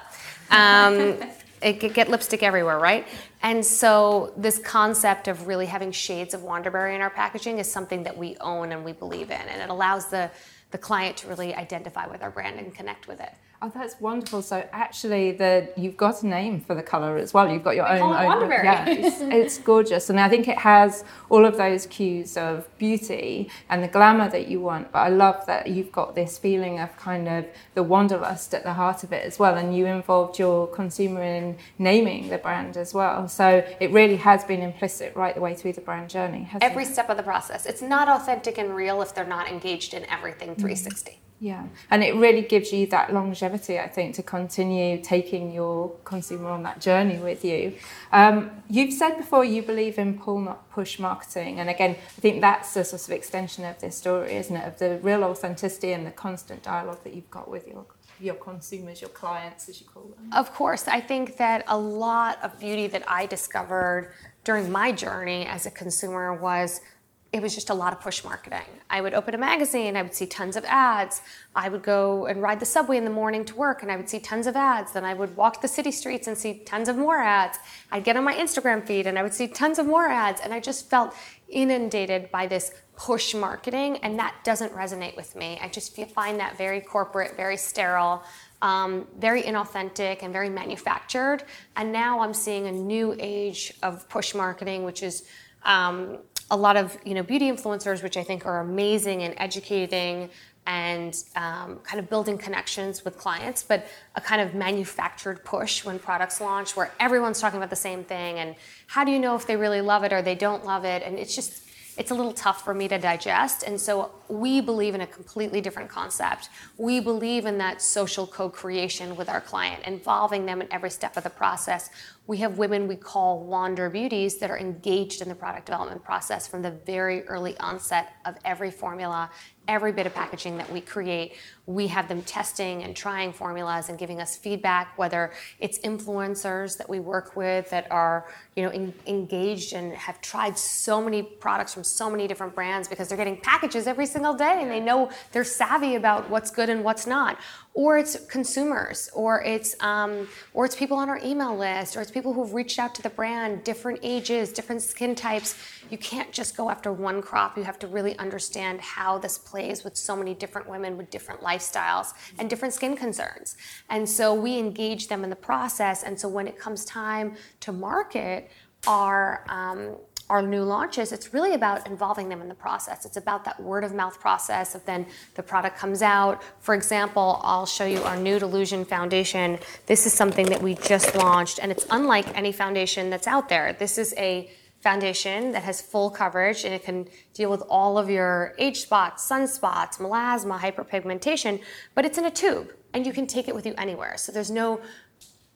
Um, 0.52 1.20
it 1.62 1.80
could 1.80 1.94
get 1.94 2.10
lipstick 2.10 2.44
everywhere, 2.44 2.80
right? 2.80 3.08
And 3.42 3.66
so 3.66 4.34
this 4.38 4.60
concept 4.60 5.28
of 5.28 5.48
really 5.48 5.66
having 5.66 5.92
shades 5.92 6.34
of 6.34 6.42
Wanderberry 6.42 6.96
in 6.96 7.02
our 7.02 7.10
packaging 7.10 7.60
is 7.60 7.72
something 7.72 8.04
that 8.04 8.18
we 8.18 8.38
own 8.42 8.72
and 8.72 8.84
we 8.86 8.94
believe 8.94 9.32
in, 9.32 9.42
and 9.42 9.62
it 9.62 9.70
allows 9.70 10.10
the 10.10 10.32
the 10.72 10.78
client 10.78 11.18
to 11.18 11.28
really 11.28 11.56
identify 11.56 12.06
with 12.08 12.22
our 12.22 12.30
brand 12.30 12.60
and 12.60 12.74
connect 12.76 13.08
with 13.08 13.20
it. 13.20 13.34
Oh, 13.62 13.70
that's 13.74 14.00
wonderful. 14.00 14.42
So 14.42 14.66
actually, 14.72 15.34
the 15.34 15.70
you've 15.76 15.98
got 15.98 16.24
a 16.24 16.28
name 16.28 16.62
for 16.62 16.76
the 16.76 16.82
color 16.82 17.18
as 17.18 17.34
well. 17.34 17.52
You've 17.52 17.64
got 17.64 17.76
your 17.76 17.90
own. 17.90 18.14
It 18.14 18.64
yeah, 18.64 18.88
it's, 18.88 19.18
it's, 19.22 19.58
gorgeous, 19.58 20.10
and 20.10 20.18
I 20.18 20.30
think 20.30 20.48
it 20.48 20.58
has 20.60 21.04
all 21.30 21.46
of 21.46 21.58
those 21.58 21.86
cues 21.86 22.38
of 22.38 22.70
beauty 22.78 23.50
and 23.70 23.84
the 23.84 23.90
glamour 23.90 24.30
that 24.30 24.48
you 24.48 24.62
want. 24.62 24.94
But 24.94 25.00
I 25.00 25.10
love 25.10 25.46
that 25.48 25.68
you've 25.68 25.92
got 25.92 26.16
this 26.16 26.38
feeling 26.38 26.80
of 26.80 26.96
kind 26.98 27.28
of 27.28 27.46
the 27.74 27.84
wanderlust 27.84 28.54
at 28.54 28.64
the 28.64 28.74
heart 28.74 29.04
of 29.04 29.12
it 29.12 29.26
as 29.26 29.38
well, 29.38 29.56
and 29.58 29.76
you 29.76 29.88
involved 29.88 30.40
your 30.40 30.66
consumer 30.68 31.22
in 31.22 31.58
naming 31.78 32.30
the 32.30 32.38
brand 32.38 32.78
as 32.78 32.94
well. 32.94 33.28
So 33.28 33.66
it 33.82 33.92
really 33.92 34.18
has 34.18 34.46
been 34.46 34.62
implicit 34.62 35.14
right 35.18 35.36
the 35.36 35.42
way 35.42 35.54
through 35.54 35.74
the 35.74 35.82
brand 35.82 36.10
journey. 36.10 36.48
Every 36.54 36.66
it? 36.66 36.72
Every 36.72 36.86
step 36.86 37.10
of 37.10 37.18
the 37.18 37.24
process. 37.24 37.66
It's 37.66 37.82
not 37.82 38.08
authentic 38.08 38.58
and 38.58 38.74
real 38.74 39.02
if 39.02 39.14
they're 39.14 39.26
not 39.26 39.50
engaged 39.50 39.94
in 39.94 40.06
everything 40.06 40.56
360. 40.56 41.12
Mm-hmm. 41.12 41.29
Yeah, 41.42 41.68
and 41.90 42.04
it 42.04 42.16
really 42.16 42.42
gives 42.42 42.74
you 42.74 42.86
that 42.88 43.14
longevity, 43.14 43.80
I 43.80 43.88
think, 43.88 44.16
to 44.16 44.24
continue 44.24 45.02
taking 45.02 45.54
your 45.54 45.90
consumer 46.04 46.50
on 46.50 46.64
that 46.64 46.82
journey 46.82 47.18
with 47.18 47.46
you. 47.46 47.76
Um, 48.12 48.52
you've 48.70 48.94
said 48.94 49.16
before 49.16 49.46
you 49.46 49.62
believe 49.62 49.98
in 49.98 50.20
pull, 50.20 50.42
not 50.42 50.70
push 50.70 51.00
marketing, 51.00 51.60
and 51.62 51.70
again, 51.70 51.92
I 51.92 52.22
think 52.22 52.42
that's 52.42 52.76
a 52.76 52.84
sort 52.84 53.04
of 53.04 53.12
extension 53.12 53.64
of 53.64 53.80
this 53.80 53.96
story, 53.96 54.36
isn't 54.36 54.56
it? 54.56 54.68
Of 54.68 54.80
the 54.80 55.00
real 55.02 55.24
authenticity 55.24 55.94
and 55.94 56.06
the 56.06 56.12
constant 56.12 56.62
dialogue 56.62 57.04
that 57.06 57.14
you've 57.14 57.32
got 57.32 57.50
with 57.50 57.68
your 57.68 57.86
your 58.20 58.36
consumers, 58.36 59.00
your 59.00 59.10
clients, 59.12 59.70
as 59.70 59.80
you 59.80 59.88
call 59.88 60.04
them. 60.04 60.30
Of 60.34 60.54
course, 60.54 60.88
I 60.88 61.00
think 61.00 61.38
that 61.38 61.64
a 61.68 61.78
lot 61.78 62.38
of 62.44 62.60
beauty 62.60 62.88
that 62.88 63.04
I 63.08 63.26
discovered 63.26 64.12
during 64.44 64.70
my 64.72 64.92
journey 64.92 65.46
as 65.46 65.66
a 65.66 65.72
consumer 65.72 66.34
was 66.34 66.82
it 67.32 67.44
was 67.44 67.54
just 67.54 67.70
a 67.70 67.74
lot 67.74 67.94
of 67.94 68.02
push 68.02 68.24
marketing. 68.24 68.66
I 68.90 69.02
would 69.02 69.14
open 69.14 69.36
a 69.36 69.38
magazine, 69.38 69.96
I 69.96 70.02
would 70.02 70.16
see 70.16 70.26
tons 70.26 70.56
of 70.56 70.66
ads. 70.66 71.22
I 71.56 71.70
would 71.70 71.84
go 71.84 72.26
and 72.26 72.42
ride 72.42 72.60
the 72.60 72.66
subway 72.66 72.98
in 72.98 73.04
the 73.04 73.12
morning 73.12 73.46
to 73.46 73.56
work 73.56 73.84
and 73.84 73.92
I 73.92 73.98
would 73.98 74.10
see 74.10 74.20
tons 74.20 74.48
of 74.48 74.56
ads. 74.56 74.94
Then 74.94 75.06
I 75.06 75.14
would 75.14 75.36
walk 75.38 75.62
the 75.62 75.68
city 75.68 75.92
streets 75.92 76.28
and 76.28 76.36
see 76.36 76.60
tons 76.66 76.90
of 76.90 76.98
more 76.98 77.18
ads. 77.18 77.60
I'd 77.92 78.04
get 78.04 78.18
on 78.18 78.24
my 78.24 78.34
Instagram 78.34 78.86
feed 78.86 79.06
and 79.06 79.20
I 79.20 79.24
would 79.24 79.34
see 79.34 79.48
tons 79.48 79.78
of 79.78 79.86
more 79.86 80.08
ads. 80.08 80.42
And 80.42 80.52
I 80.54 80.60
just 80.60 80.90
felt 80.90 81.14
inundated 81.48 82.32
by 82.32 82.48
this 82.48 82.72
push 82.96 83.36
marketing 83.36 83.98
and 83.98 84.18
that 84.18 84.36
doesn't 84.44 84.74
resonate 84.74 85.16
with 85.16 85.36
me. 85.36 85.60
I 85.62 85.68
just 85.68 85.96
find 86.12 86.40
that 86.40 86.58
very 86.58 86.82
corporate, 86.82 87.38
very 87.38 87.58
sterile. 87.58 88.24
Um, 88.62 89.08
very 89.18 89.44
inauthentic 89.44 90.22
and 90.22 90.34
very 90.34 90.50
manufactured. 90.50 91.46
And 91.78 91.94
now 91.94 92.20
I'm 92.20 92.34
seeing 92.34 92.68
a 92.68 92.72
new 92.74 93.16
age 93.18 93.74
of 93.84 94.10
push 94.10 94.36
marketing, 94.36 94.84
which 94.84 95.02
is 95.02 95.24
um, 95.64 96.18
a 96.52 96.58
lot 96.58 96.78
of 96.78 96.98
you 97.06 97.14
know 97.14 97.24
beauty 97.24 97.50
influencers, 97.52 98.02
which 98.04 98.18
I 98.18 98.24
think 98.24 98.46
are 98.46 98.60
amazing 98.62 99.24
and 99.24 99.34
educating 99.38 100.30
and 100.68 101.24
um, 101.36 101.80
kind 101.84 102.00
of 102.00 102.10
building 102.10 102.38
connections 102.38 103.04
with 103.04 103.18
clients, 103.18 103.64
but 103.64 103.88
a 104.16 104.22
kind 104.22 104.40
of 104.40 104.54
manufactured 104.54 105.44
push 105.44 105.84
when 105.84 105.98
products 105.98 106.40
launch 106.40 106.76
where 106.76 106.92
everyone's 107.00 107.40
talking 107.42 107.58
about 107.58 107.72
the 107.72 107.76
same 107.76 108.04
thing. 108.04 108.38
And 108.38 108.56
how 108.86 109.04
do 109.04 109.12
you 109.12 109.18
know 109.18 109.36
if 109.36 109.48
they 109.48 109.56
really 109.56 109.82
love 109.82 110.04
it 110.04 110.14
or 110.14 110.22
they 110.22 110.36
don't 110.36 110.66
love 110.66 110.86
it? 110.86 111.02
And 111.02 111.18
it's 111.18 111.36
just 111.36 111.64
it's 112.00 112.12
a 112.12 112.16
little 112.16 112.32
tough 112.32 112.64
for 112.64 112.74
me 112.74 112.88
to 112.88 112.98
digest. 112.98 113.64
And 113.64 113.80
so 113.80 114.12
we 114.30 114.62
believe 114.62 114.96
in 114.96 115.02
a 115.02 115.08
completely 115.08 115.60
different 115.60 115.90
concept. 115.90 116.48
We 116.78 117.02
believe 117.02 117.46
in 117.46 117.58
that 117.58 117.82
social 117.82 118.26
co 118.26 118.50
creation 118.50 119.18
with 119.18 119.28
our 119.28 119.42
client, 119.42 119.84
involving 119.86 120.46
them 120.46 120.62
in 120.62 120.68
every 120.72 120.92
step 120.92 121.18
of 121.18 121.24
the 121.24 121.30
process. 121.30 121.90
We 122.30 122.38
have 122.38 122.60
women 122.60 122.88
we 122.88 122.96
call 122.96 123.40
Wander 123.40 123.90
Beauties 123.90 124.38
that 124.38 124.52
are 124.52 124.58
engaged 124.60 125.24
in 125.24 125.30
the 125.30 125.34
product 125.34 125.66
development 125.66 126.04
process 126.04 126.48
from 126.48 126.62
the 126.62 126.70
very 126.70 127.24
early 127.24 127.58
onset 127.58 128.14
of 128.24 128.38
every 128.46 128.70
formula 128.70 129.32
every 129.70 129.92
bit 129.92 130.08
of 130.08 130.14
packaging 130.14 130.58
that 130.58 130.70
we 130.74 130.82
create, 130.82 131.36
we 131.68 131.86
have 131.86 132.08
them 132.10 132.24
testing 132.24 132.84
and 132.84 132.96
trying 132.96 133.32
formulas 133.32 133.88
and 133.88 134.00
giving 134.00 134.20
us 134.20 134.36
feedback, 134.36 134.98
whether 134.98 135.32
it's 135.60 135.78
influencers 135.80 136.76
that 136.76 136.90
we 136.90 137.00
work 137.00 137.36
with 137.36 137.70
that 137.70 137.90
are, 137.92 138.28
you 138.56 138.64
know, 138.64 138.92
engaged 139.06 139.74
and 139.74 139.94
have 139.94 140.20
tried 140.22 140.58
so 140.58 141.00
many 141.00 141.22
products 141.22 141.72
from 141.76 141.84
so 141.84 142.10
many 142.10 142.28
different 142.28 142.56
brands 142.56 142.88
because 142.88 143.08
they're 143.08 143.18
getting 143.18 143.38
packages 143.38 143.86
every 143.86 144.08
single 144.08 144.34
day 144.34 144.60
and 144.60 144.72
they 144.72 144.80
know 144.80 145.12
they're 145.32 145.44
savvy 145.44 145.94
about 145.94 146.28
what's 146.32 146.50
good 146.50 146.70
and 146.70 146.84
what's 146.84 147.06
not. 147.06 147.38
Or 147.80 147.98
it's 147.98 148.16
consumers, 148.26 149.10
or 149.14 149.42
it's 149.42 149.72
um, 149.80 150.28
or 150.54 150.66
it's 150.66 150.76
people 150.76 150.98
on 150.98 151.08
our 151.08 151.22
email 151.24 151.56
list, 151.56 151.96
or 151.96 152.02
it's 152.02 152.12
people 152.12 152.34
who've 152.34 152.54
reached 152.54 152.78
out 152.78 152.94
to 152.96 153.02
the 153.02 153.10
brand, 153.10 153.64
different 153.64 154.00
ages, 154.04 154.52
different 154.52 154.82
skin 154.82 155.16
types. 155.16 155.56
You 155.90 155.98
can't 155.98 156.32
just 156.34 156.58
go 156.58 156.70
after 156.70 156.92
one 156.92 157.22
crop. 157.22 157.56
You 157.56 157.64
have 157.64 157.80
to 157.80 157.88
really 157.88 158.18
understand 158.18 158.82
how 158.82 159.18
this 159.18 159.38
plays 159.38 159.86
with 159.86 159.96
so 159.96 160.14
many 160.14 160.34
different 160.34 160.68
women 160.68 160.98
with 160.98 161.10
different 161.10 161.40
lifestyles 161.40 162.08
and 162.38 162.50
different 162.50 162.74
skin 162.74 162.98
concerns. 162.98 163.56
And 163.90 164.10
so 164.10 164.34
we 164.34 164.60
engage 164.60 165.08
them 165.08 165.24
in 165.24 165.30
the 165.30 165.42
process. 165.52 166.04
And 166.04 166.20
so 166.20 166.28
when 166.28 166.50
it 166.50 166.60
comes 166.60 166.84
time 166.84 167.38
to 167.62 167.72
market, 167.72 168.52
our 168.88 169.46
um, 169.48 169.96
our 170.30 170.42
new 170.42 170.64
launches, 170.64 171.12
it's 171.12 171.34
really 171.34 171.54
about 171.54 171.88
involving 171.88 172.30
them 172.30 172.42
in 172.42 172.48
the 172.48 172.56
process. 172.56 173.06
It's 173.06 173.18
about 173.18 173.44
that 173.46 173.60
word 173.60 173.84
of 173.84 173.94
mouth 173.94 174.20
process 174.20 174.76
of 174.76 174.86
then 174.86 175.08
the 175.36 175.44
product 175.44 175.78
comes 175.78 176.02
out. 176.02 176.44
For 176.60 176.76
example, 176.76 177.40
I'll 177.44 177.66
show 177.66 177.86
you 177.86 178.02
our 178.04 178.16
new 178.16 178.38
Delusion 178.38 178.86
foundation. 178.86 179.58
This 179.88 180.06
is 180.06 180.14
something 180.14 180.46
that 180.48 180.62
we 180.62 180.76
just 180.76 181.16
launched, 181.16 181.60
and 181.62 181.72
it's 181.72 181.88
unlike 181.90 182.38
any 182.38 182.52
foundation 182.52 183.10
that's 183.10 183.28
out 183.28 183.50
there. 183.50 183.74
This 183.74 183.98
is 183.98 184.14
a 184.18 184.52
foundation 184.82 185.52
that 185.52 185.64
has 185.64 185.82
full 185.82 186.10
coverage 186.10 186.64
and 186.64 186.74
it 186.74 186.84
can 186.84 187.08
deal 187.34 187.52
with 187.52 187.62
all 187.70 187.98
of 187.98 188.10
your 188.10 188.54
age 188.58 188.80
spots, 188.80 189.30
sunspots, 189.30 189.98
melasma, 189.98 190.58
hyperpigmentation, 190.58 191.62
but 191.96 192.06
it's 192.06 192.18
in 192.18 192.26
a 192.26 192.32
tube 192.32 192.72
and 192.94 193.06
you 193.06 193.14
can 193.14 193.28
take 193.28 193.48
it 193.48 193.56
with 193.56 193.66
you 193.66 193.74
anywhere. 193.78 194.16
So 194.18 194.32
there's 194.32 194.52
no 194.52 194.80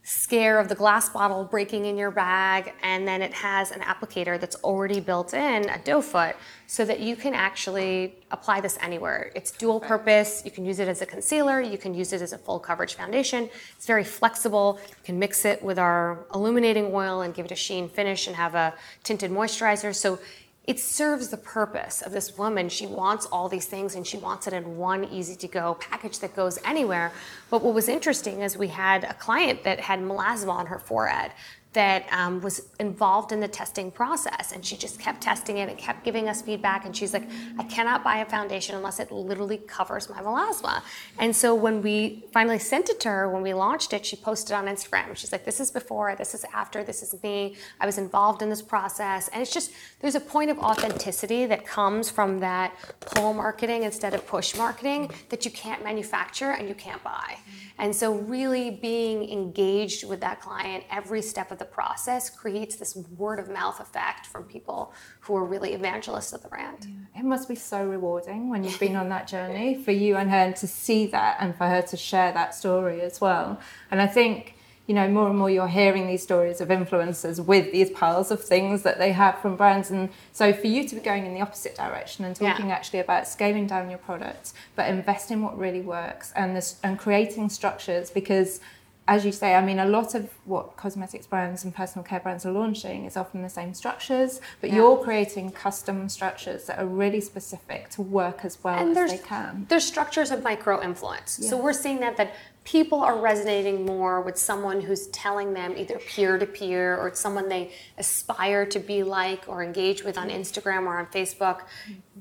scare 0.05 0.59
of 0.59 0.67
the 0.67 0.75
glass 0.75 1.07
bottle 1.07 1.45
breaking 1.45 1.85
in 1.85 1.97
your 1.97 2.11
bag 2.11 2.73
and 2.83 3.07
then 3.07 3.21
it 3.21 3.31
has 3.31 3.71
an 3.71 3.79
applicator 3.79 4.37
that's 4.37 4.57
already 4.57 4.99
built 4.99 5.33
in 5.33 5.69
a 5.69 5.79
doe 5.85 6.01
foot 6.01 6.35
so 6.67 6.83
that 6.83 6.99
you 6.99 7.15
can 7.15 7.33
actually 7.33 8.13
apply 8.31 8.59
this 8.59 8.77
anywhere. 8.81 9.31
It's 9.33 9.51
dual 9.51 9.79
purpose. 9.79 10.41
You 10.43 10.51
can 10.51 10.65
use 10.65 10.79
it 10.79 10.89
as 10.89 11.01
a 11.01 11.05
concealer. 11.05 11.61
You 11.61 11.77
can 11.77 11.93
use 11.93 12.11
it 12.11 12.21
as 12.21 12.33
a 12.33 12.37
full 12.37 12.59
coverage 12.59 12.95
foundation. 12.95 13.49
It's 13.77 13.85
very 13.85 14.03
flexible. 14.03 14.77
You 14.89 15.03
can 15.05 15.19
mix 15.19 15.45
it 15.45 15.63
with 15.63 15.79
our 15.79 16.25
illuminating 16.33 16.93
oil 16.93 17.21
and 17.21 17.33
give 17.33 17.45
it 17.45 17.51
a 17.53 17.55
sheen 17.55 17.87
finish 17.87 18.27
and 18.27 18.35
have 18.35 18.55
a 18.55 18.73
tinted 19.03 19.31
moisturizer. 19.31 19.95
So 19.95 20.19
it 20.65 20.79
serves 20.79 21.27
the 21.27 21.37
purpose 21.37 22.01
of 22.01 22.13
this 22.13 22.37
woman. 22.37 22.69
She 22.69 22.87
wants 22.87 23.25
all 23.25 23.49
these 23.49 23.65
things 23.65 23.95
and 23.95 24.07
she 24.07 24.17
wants 24.17 24.47
it 24.47 24.53
in 24.53 24.77
one 24.77 25.03
easy 25.05 25.35
to 25.35 25.47
go 25.47 25.75
package 25.79 26.19
that 26.19 26.35
goes 26.35 26.57
anywhere. 26.63 27.11
But 27.49 27.63
what 27.63 27.73
was 27.73 27.89
interesting 27.89 28.41
is 28.41 28.57
we 28.57 28.69
had 28.69 29.03
a 29.03 29.13
client 29.13 29.63
that 29.63 29.81
had 29.81 29.99
melasma 29.99 30.49
on 30.49 30.67
her 30.67 30.79
forehead 30.79 31.31
that 31.73 32.05
um, 32.11 32.41
was 32.41 32.67
involved 32.79 33.31
in 33.31 33.39
the 33.39 33.47
testing 33.47 33.91
process. 33.91 34.51
And 34.51 34.65
she 34.65 34.77
just 34.77 34.99
kept 34.99 35.21
testing 35.21 35.57
it 35.57 35.69
and 35.69 35.77
kept 35.77 36.03
giving 36.03 36.29
us 36.29 36.41
feedback. 36.41 36.85
And 36.85 36.95
she's 36.95 37.13
like 37.13 37.27
i 37.59 37.63
cannot 37.63 38.03
buy 38.03 38.17
a 38.17 38.25
foundation 38.25 38.75
unless 38.75 38.99
it 38.99 39.11
literally 39.11 39.57
covers 39.57 40.09
my 40.09 40.21
melasma. 40.21 40.81
And 41.19 41.35
so 41.35 41.53
when 41.55 41.81
we 41.81 42.25
finally 42.31 42.59
sent 42.59 42.89
it 42.89 42.99
to 43.01 43.09
her 43.09 43.29
when 43.29 43.43
we 43.43 43.53
launched 43.53 43.93
it 43.93 44.05
she 44.05 44.15
posted 44.15 44.55
on 44.55 44.65
instagram. 44.65 45.15
She's 45.15 45.31
like 45.31 45.45
this 45.45 45.59
is 45.59 45.71
before 45.71 46.15
this 46.15 46.33
is 46.33 46.45
after 46.53 46.83
this 46.83 47.01
is 47.03 47.21
me. 47.23 47.55
I 47.79 47.85
was 47.85 47.97
involved 47.97 48.41
in 48.41 48.49
this 48.49 48.61
process. 48.61 49.27
And 49.29 49.41
it's 49.41 49.53
just 49.53 49.71
there's 49.99 50.15
a 50.15 50.19
point 50.19 50.49
of 50.49 50.59
authenticity 50.59 51.45
that 51.47 51.65
comes 51.65 52.09
from 52.09 52.39
that 52.39 52.73
pull 53.01 53.33
marketing 53.33 53.83
instead 53.83 54.13
of 54.13 54.25
push 54.27 54.55
marketing 54.55 55.11
that 55.29 55.45
you 55.45 55.51
can't 55.51 55.83
manufacture 55.83 56.51
and 56.51 56.67
you 56.67 56.75
can't 56.75 57.03
buy. 57.03 57.37
And 57.79 57.95
so 57.95 58.13
really 58.13 58.69
being 58.69 59.29
engaged 59.29 60.07
with 60.07 60.21
that 60.21 60.41
client 60.41 60.83
every 60.91 61.21
step 61.21 61.51
of 61.51 61.57
the 61.57 61.62
the 61.63 61.69
process 61.69 62.29
creates 62.29 62.75
this 62.75 62.93
word 63.17 63.39
of 63.39 63.47
mouth 63.49 63.79
effect 63.79 64.25
from 64.25 64.43
people 64.43 64.93
who 65.21 65.33
are 65.37 65.45
really 65.45 65.73
evangelists 65.73 66.33
of 66.33 66.43
the 66.43 66.49
brand. 66.49 66.85
Yeah. 66.85 67.21
It 67.21 67.25
must 67.25 67.47
be 67.47 67.55
so 67.55 67.85
rewarding 67.85 68.49
when 68.49 68.65
you've 68.65 68.79
been 68.81 68.97
on 68.97 69.07
that 69.09 69.29
journey 69.29 69.81
for 69.81 69.91
you 69.91 70.17
and 70.17 70.29
her 70.29 70.37
and 70.37 70.55
to 70.57 70.67
see 70.67 71.07
that 71.07 71.37
and 71.39 71.55
for 71.55 71.65
her 71.65 71.81
to 71.81 71.95
share 71.95 72.33
that 72.33 72.53
story 72.53 72.99
as 72.99 73.21
well. 73.21 73.61
And 73.91 74.01
I 74.01 74.07
think 74.07 74.57
you 74.85 74.93
know, 74.93 75.07
more 75.07 75.29
and 75.29 75.37
more 75.37 75.49
you're 75.49 75.69
hearing 75.69 76.07
these 76.07 76.21
stories 76.21 76.59
of 76.59 76.67
influencers 76.67 77.43
with 77.43 77.71
these 77.71 77.89
piles 77.89 78.31
of 78.31 78.43
things 78.43 78.81
that 78.81 78.97
they 78.99 79.13
have 79.13 79.39
from 79.39 79.55
brands. 79.55 79.89
And 79.89 80.09
so 80.33 80.51
for 80.51 80.67
you 80.67 80.85
to 80.89 80.95
be 80.95 80.99
going 80.99 81.25
in 81.25 81.33
the 81.33 81.39
opposite 81.39 81.75
direction 81.75 82.25
and 82.25 82.35
talking 82.35 82.67
yeah. 82.67 82.75
actually 82.75 82.99
about 82.99 83.25
scaling 83.25 83.65
down 83.65 83.89
your 83.89 83.99
products, 83.99 84.53
but 84.75 84.89
investing 84.89 85.41
what 85.41 85.57
really 85.57 85.79
works 85.79 86.33
and 86.35 86.53
this 86.53 86.81
and 86.83 86.99
creating 86.99 87.47
structures 87.47 88.11
because 88.11 88.59
as 89.05 89.25
you 89.25 89.33
say, 89.33 89.53
I 89.53 89.63
mean, 89.65 89.79
a 89.79 89.85
lot 89.85 90.15
of 90.15 90.29
what 90.45 90.77
cosmetics 90.77 91.27
brands 91.27 91.65
and 91.65 91.75
personal 91.75 92.05
care 92.05 92.21
brands 92.21 92.45
are 92.45 92.53
launching 92.53 93.03
is 93.03 93.17
often 93.17 93.41
the 93.41 93.49
same 93.49 93.73
structures, 93.73 94.39
but 94.61 94.69
yeah. 94.69 94.77
you're 94.77 94.97
creating 94.97 95.51
custom 95.51 96.07
structures 96.07 96.65
that 96.65 96.79
are 96.79 96.85
really 96.85 97.19
specific 97.19 97.89
to 97.89 98.01
work 98.01 98.45
as 98.45 98.57
well 98.63 98.79
and 98.79 98.97
as 98.97 99.11
they 99.11 99.17
can. 99.17 99.65
There's 99.67 99.85
structures 99.85 100.31
of 100.31 100.41
micro 100.41 100.81
influence. 100.81 101.37
Yeah. 101.41 101.49
So 101.49 101.57
we're 101.57 101.73
seeing 101.73 101.99
that 101.99 102.15
that 102.15 102.35
people 102.63 103.01
are 103.01 103.17
resonating 103.17 103.85
more 103.85 104.21
with 104.21 104.37
someone 104.37 104.79
who's 104.79 105.07
telling 105.07 105.53
them 105.53 105.73
either 105.75 105.99
peer 105.99 106.37
to 106.37 106.45
peer 106.45 106.95
or 106.95 107.13
someone 107.13 107.49
they 107.49 107.73
aspire 107.97 108.65
to 108.65 108.79
be 108.79 109.03
like 109.03 109.43
or 109.47 109.63
engage 109.63 110.05
with 110.05 110.17
on 110.17 110.29
Instagram 110.29 110.85
or 110.85 110.97
on 110.97 111.07
Facebook. 111.07 111.63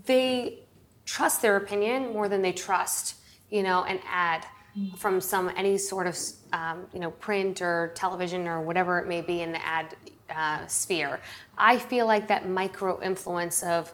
They 0.06 0.64
trust 1.04 1.42
their 1.42 1.56
opinion 1.56 2.12
more 2.12 2.28
than 2.28 2.42
they 2.42 2.52
trust, 2.52 3.16
you 3.50 3.62
know, 3.62 3.84
an 3.84 4.00
ad 4.04 4.44
mm. 4.76 4.98
from 4.98 5.20
some 5.20 5.48
any 5.56 5.78
sort 5.78 6.08
of 6.08 6.16
um, 6.52 6.86
you 6.92 7.00
know 7.00 7.10
print 7.10 7.62
or 7.62 7.92
television 7.94 8.46
or 8.46 8.60
whatever 8.60 8.98
it 8.98 9.08
may 9.08 9.20
be 9.20 9.42
in 9.42 9.52
the 9.52 9.64
ad 9.64 9.96
uh, 10.34 10.66
sphere. 10.66 11.20
I 11.58 11.78
feel 11.78 12.06
like 12.06 12.28
that 12.28 12.48
micro 12.48 13.00
influence 13.02 13.62
of 13.62 13.92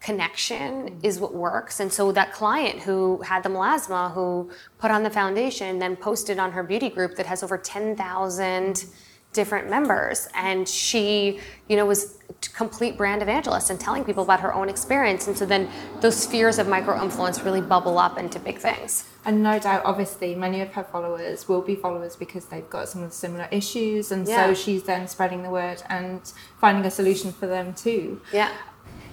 connection 0.00 0.98
is 1.02 1.20
what 1.20 1.32
works. 1.32 1.80
And 1.80 1.92
so 1.92 2.10
that 2.12 2.32
client 2.32 2.80
who 2.80 3.22
had 3.22 3.42
the 3.44 3.48
melasma, 3.48 4.12
who 4.12 4.50
put 4.78 4.90
on 4.90 5.02
the 5.04 5.10
foundation, 5.10 5.78
then 5.78 5.94
posted 5.96 6.38
on 6.38 6.50
her 6.52 6.62
beauty 6.62 6.90
group 6.90 7.14
that 7.16 7.26
has 7.26 7.42
over 7.42 7.56
ten 7.56 7.96
thousand 7.96 8.84
different 9.32 9.68
members. 9.70 10.28
And 10.34 10.68
she 10.68 11.40
you 11.68 11.76
know 11.76 11.86
was 11.86 12.18
complete 12.54 12.96
brand 12.96 13.22
evangelist 13.22 13.70
and 13.70 13.78
telling 13.78 14.04
people 14.04 14.22
about 14.22 14.40
her 14.40 14.52
own 14.52 14.68
experience. 14.68 15.26
And 15.26 15.36
so 15.36 15.46
then 15.46 15.68
those 16.00 16.16
spheres 16.16 16.58
of 16.58 16.68
micro 16.68 17.00
influence 17.02 17.40
really 17.42 17.60
bubble 17.60 17.98
up 17.98 18.18
into 18.18 18.38
big 18.38 18.58
things. 18.58 19.04
And 19.24 19.42
no 19.42 19.58
doubt 19.58 19.82
obviously 19.84 20.34
many 20.34 20.60
of 20.60 20.72
her 20.72 20.82
followers 20.82 21.48
will 21.48 21.62
be 21.62 21.76
followers 21.76 22.16
because 22.16 22.46
they've 22.46 22.68
got 22.68 22.88
some 22.88 23.02
of 23.02 23.10
the 23.10 23.16
similar 23.16 23.48
issues. 23.52 24.10
And 24.10 24.26
yeah. 24.26 24.46
so 24.46 24.54
she's 24.54 24.82
then 24.82 25.06
spreading 25.06 25.42
the 25.42 25.50
word 25.50 25.82
and 25.88 26.20
finding 26.58 26.84
a 26.84 26.90
solution 26.90 27.32
for 27.32 27.46
them 27.46 27.74
too. 27.74 28.20
Yeah 28.32 28.52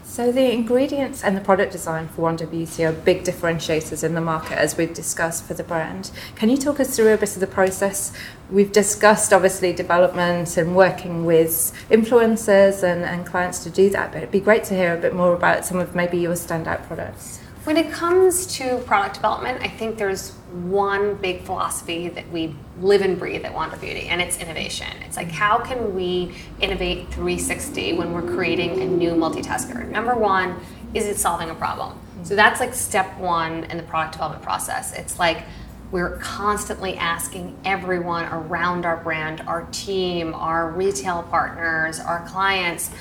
so 0.10 0.32
the 0.32 0.52
ingredients 0.52 1.24
and 1.24 1.38
the 1.38 1.42
product 1.42 1.72
design 1.72 2.08
for 2.08 2.24
Wander 2.24 2.48
Beauty 2.48 2.84
are 2.84 2.92
big 2.92 3.24
differentiators 3.24 4.04
in 4.04 4.16
the 4.16 4.22
market, 4.22 4.58
as 4.58 4.76
we've 4.76 4.94
discussed 4.94 5.46
for 5.46 5.54
the 5.54 5.64
brand. 5.64 6.10
Can 6.36 6.50
you 6.50 6.58
talk 6.58 6.80
us 6.80 6.96
through 6.96 7.14
a 7.14 7.18
bit 7.18 7.36
of 7.36 7.40
the 7.40 7.48
process? 7.48 8.12
We've 8.50 8.72
discussed 8.72 9.32
obviously 9.32 9.72
development 9.72 10.58
and 10.58 10.76
working 10.76 11.26
with 11.26 11.72
influencers 11.92 12.82
and, 12.82 13.04
and 13.04 13.24
clients 13.24 13.64
to 13.66 13.70
do 13.70 13.92
that, 13.92 14.12
but 14.12 14.18
it'd 14.18 14.32
be 14.32 14.40
great 14.40 14.64
to 14.66 14.74
hear 14.74 14.96
a 14.96 15.00
bit 15.00 15.14
more 15.14 15.36
about 15.36 15.64
some 15.64 15.78
of 15.78 15.94
maybe 15.94 16.18
your 16.18 16.34
standout 16.34 16.88
products. 16.88 17.40
When 17.66 17.76
it 17.76 17.92
comes 17.92 18.48
to 18.58 18.78
product 18.86 19.16
development, 19.16 19.62
I 19.62 19.68
think 19.68 19.98
there's 19.98 20.32
one 20.52 21.16
big 21.16 21.42
philosophy 21.44 22.08
that 22.08 22.32
we 22.32 22.56
live 22.80 23.02
and 23.02 23.20
breathe 23.20 23.44
at 23.44 23.54
Wander 23.54 23.76
Beauty, 23.76 24.08
and 24.08 24.22
it's 24.22 24.40
innovation. 24.40 24.88
It's 25.06 25.18
like, 25.18 25.30
how 25.30 25.58
can 25.60 25.94
we 25.94 26.34
innovate 26.62 27.10
360 27.10 27.94
when 27.94 28.14
we're 28.14 28.34
creating 28.34 28.80
a 28.80 28.86
new 28.86 29.12
multitasker? 29.12 29.86
Number 29.90 30.16
one, 30.16 30.56
is 30.94 31.06
it 31.06 31.18
solving 31.18 31.50
a 31.50 31.56
problem? 31.56 32.00
So 32.24 32.34
that's 32.34 32.62
like 32.62 32.74
step 32.74 33.18
one 33.18 33.66
in 33.66 33.76
the 33.76 33.84
product 33.84 34.14
development 34.14 34.44
process. 34.44 34.94
It's 34.94 35.20
like, 35.20 35.44
we're 35.92 36.18
constantly 36.18 36.96
asking 36.98 37.58
everyone 37.66 38.26
around 38.26 38.86
our 38.86 38.98
brand, 38.98 39.42
our 39.42 39.68
team, 39.72 40.34
our 40.34 40.72
retail 40.72 41.24
partners, 41.24 42.00
our 42.00 42.26
clients, 42.28 42.92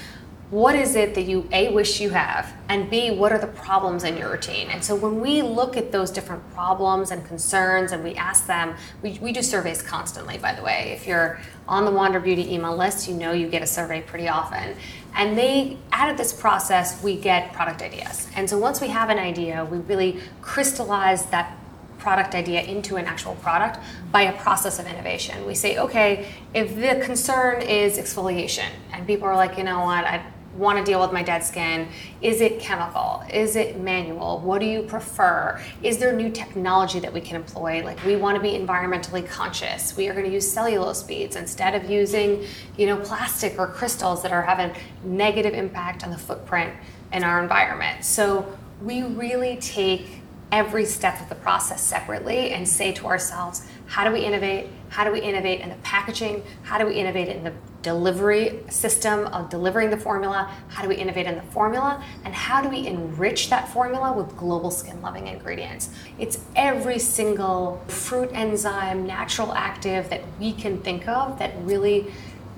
what 0.50 0.75
is 0.75 0.97
it 0.97 1.14
that 1.14 1.25
you 1.25 1.47
a 1.52 1.71
wish 1.73 2.00
you 2.00 2.09
have 2.09 2.55
and 2.71 2.88
b 2.88 3.11
what 3.11 3.33
are 3.33 3.38
the 3.38 3.47
problems 3.47 4.02
in 4.02 4.17
your 4.17 4.31
routine? 4.31 4.69
And 4.71 4.83
so 4.83 4.97
when 4.97 5.21
we 5.21 5.43
look 5.43 5.76
at 5.76 5.93
those 5.93 6.11
different 6.11 6.49
problems 6.55 7.11
and 7.11 7.23
concerns 7.26 7.93
and 7.93 8.02
we 8.02 8.14
ask 8.14 8.47
them 8.47 8.75
we, 9.02 9.19
we 9.21 9.33
do 9.33 9.43
surveys 9.43 9.83
constantly 9.83 10.38
by 10.38 10.55
the 10.55 10.62
way. 10.62 10.95
If 10.97 11.07
you're 11.07 11.38
on 11.67 11.85
the 11.85 11.90
wander 11.90 12.19
beauty 12.19 12.55
email 12.55 12.75
list 12.75 13.09
you 13.09 13.14
know 13.14 13.33
you 13.33 13.47
get 13.49 13.62
a 13.62 13.67
survey 13.67 14.00
pretty 14.00 14.28
often. 14.28 14.75
And 15.14 15.37
they 15.37 15.76
out 15.93 16.09
of 16.11 16.17
this 16.17 16.33
process 16.33 17.02
we 17.02 17.17
get 17.17 17.52
product 17.52 17.83
ideas. 17.83 18.26
And 18.35 18.49
so 18.49 18.59
once 18.59 18.81
we 18.81 18.88
have 18.88 19.11
an 19.11 19.19
idea 19.19 19.67
we 19.67 19.78
really 19.78 20.21
crystallize 20.40 21.26
that 21.26 21.59
product 21.99 22.35
idea 22.35 22.62
into 22.62 22.97
an 22.97 23.05
actual 23.05 23.35
product 23.37 23.78
by 24.12 24.23
a 24.23 24.40
process 24.40 24.78
of 24.78 24.87
innovation. 24.87 25.45
We 25.45 25.57
say, 25.57 25.78
okay, 25.78 26.28
if 26.55 26.76
the 26.76 27.05
concern 27.05 27.61
is 27.61 27.99
exfoliation, 27.99 28.69
and 28.93 29.05
people 29.07 29.26
are 29.26 29.35
like, 29.35 29.59
you 29.59 29.64
know 29.64 29.81
what, 29.81 30.05
I 30.05 30.25
want 30.59 30.79
to 30.79 30.85
deal 30.85 31.00
with 31.00 31.12
my 31.12 31.23
dead 31.23 31.45
skin. 31.45 31.88
Is 32.21 32.41
it 32.41 32.61
chemical? 32.61 33.23
Is 33.33 33.57
it 33.57 33.79
manual? 33.81 34.41
What 34.41 34.59
do 34.61 34.67
you 34.67 34.83
prefer? 34.83 35.61
Is 35.83 35.99
there 35.99 36.12
new 36.12 36.31
technology 36.31 36.99
that 37.00 37.12
we 37.12 37.21
can 37.21 37.37
employ? 37.37 37.83
Like 37.85 38.05
we 38.05 38.17
want 38.17 38.37
to 38.37 38.43
be 38.43 38.50
environmentally 38.59 39.27
conscious. 39.27 39.97
We 39.97 40.09
are 40.09 40.12
going 40.12 40.27
to 40.27 40.33
use 40.33 40.50
cellulose 40.50 41.03
beads 41.03 41.37
instead 41.37 41.75
of 41.75 41.88
using, 41.88 42.45
you 42.77 42.87
know, 42.87 42.99
plastic 42.99 43.59
or 43.59 43.69
crystals 43.69 44.23
that 44.23 44.33
are 44.33 44.43
having 44.43 44.75
negative 45.05 45.55
impact 45.55 46.05
on 46.05 46.11
the 46.11 46.19
footprint 46.19 46.75
in 47.12 47.23
our 47.23 47.41
environment. 47.43 48.05
So 48.05 48.59
we 48.83 49.03
really 49.03 49.57
take 49.57 50.23
every 50.50 50.85
step 50.85 51.21
of 51.21 51.28
the 51.28 51.35
process 51.35 51.83
separately 51.83 52.50
and 52.50 52.67
say 52.67 52.93
to 52.93 53.07
ourselves, 53.07 53.67
how 53.87 54.05
do 54.05 54.12
we 54.12 54.21
innovate? 54.21 54.69
How 54.88 55.05
do 55.05 55.12
we 55.12 55.21
innovate 55.21 55.61
in 55.61 55.69
the 55.69 55.75
packaging? 55.76 56.43
How 56.62 56.78
do 56.78 56.87
we 56.87 56.95
innovate 56.95 57.28
in 57.28 57.45
the 57.45 57.52
delivery 57.83 58.61
system 58.69 59.26
of 59.26 59.50
delivering 59.50 59.90
the 59.90 59.97
formula? 59.97 60.50
How 60.69 60.83
do 60.83 60.88
we 60.88 60.97
innovate 60.97 61.26
in 61.26 61.37
the 61.37 61.43
formula? 61.43 62.02
And 62.25 62.35
how 62.35 62.62
do 62.62 62.69
we 62.69 62.87
enrich 62.87 63.50
that 63.50 63.69
formula 63.69 64.12
with 64.12 64.37
global 64.37 64.71
skin 64.71 65.00
loving 65.02 65.26
ingredients? 65.26 65.90
It's 66.19 66.40
every 66.57 66.99
single 66.99 67.83
fruit 67.88 68.31
enzyme, 68.33 69.07
natural 69.07 69.52
active 69.52 70.09
that 70.11 70.23
we 70.40 70.52
can 70.52 70.81
think 70.81 71.07
of 71.09 71.38
that 71.38 71.52
really 71.62 72.12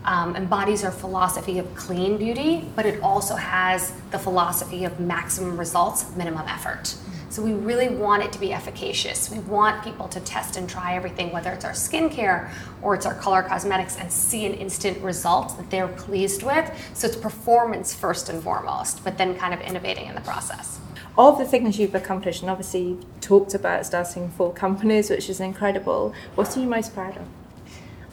um, 0.04 0.34
embodies 0.34 0.84
our 0.84 0.90
philosophy 0.90 1.58
of 1.58 1.74
clean 1.74 2.16
beauty, 2.16 2.64
but 2.74 2.86
it 2.86 3.02
also 3.02 3.34
has 3.34 3.92
the 4.10 4.18
philosophy 4.18 4.84
of 4.84 4.98
maximum 4.98 5.58
results, 5.58 6.14
minimum 6.16 6.46
effort. 6.48 6.94
So 7.30 7.42
we 7.42 7.52
really 7.52 7.88
want 7.88 8.24
it 8.24 8.32
to 8.32 8.40
be 8.40 8.52
efficacious. 8.52 9.30
We 9.30 9.38
want 9.38 9.84
people 9.84 10.08
to 10.08 10.18
test 10.18 10.56
and 10.56 10.68
try 10.68 10.96
everything, 10.96 11.30
whether 11.30 11.52
it's 11.52 11.64
our 11.64 11.70
skincare 11.70 12.50
or 12.82 12.96
it's 12.96 13.06
our 13.06 13.14
color 13.14 13.40
cosmetics, 13.44 13.96
and 13.96 14.10
see 14.10 14.46
an 14.46 14.54
instant 14.54 14.98
result 15.00 15.56
that 15.56 15.70
they're 15.70 15.86
pleased 15.86 16.42
with. 16.42 16.68
So 16.92 17.06
it's 17.06 17.16
performance 17.16 17.94
first 17.94 18.28
and 18.30 18.42
foremost, 18.42 19.04
but 19.04 19.16
then 19.16 19.36
kind 19.36 19.54
of 19.54 19.60
innovating 19.60 20.06
in 20.06 20.16
the 20.16 20.20
process. 20.22 20.80
All 21.16 21.32
of 21.32 21.38
the 21.38 21.44
things 21.44 21.78
you've 21.78 21.94
accomplished, 21.94 22.42
and 22.42 22.50
obviously 22.50 22.82
you've 22.82 23.20
talked 23.20 23.54
about 23.54 23.86
starting 23.86 24.28
four 24.30 24.52
companies, 24.52 25.08
which 25.08 25.30
is 25.30 25.38
incredible. 25.38 26.12
What 26.34 26.56
are 26.56 26.60
you 26.60 26.66
most 26.66 26.94
proud 26.94 27.16
of? 27.16 27.22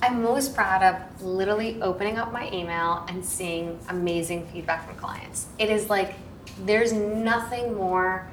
I'm 0.04 0.22
most 0.22 0.54
proud 0.54 0.84
of 0.84 1.24
literally 1.24 1.82
opening 1.82 2.20
up 2.20 2.32
my 2.32 2.52
email 2.54 3.04
and 3.08 3.26
seeing 3.26 3.80
amazing 3.90 4.46
feedback 4.46 4.88
from 4.88 4.96
clients. 4.96 5.48
It 5.58 5.72
is 5.72 5.90
like 5.90 6.14
there's 6.66 6.94
nothing 6.94 7.74
more 7.74 8.28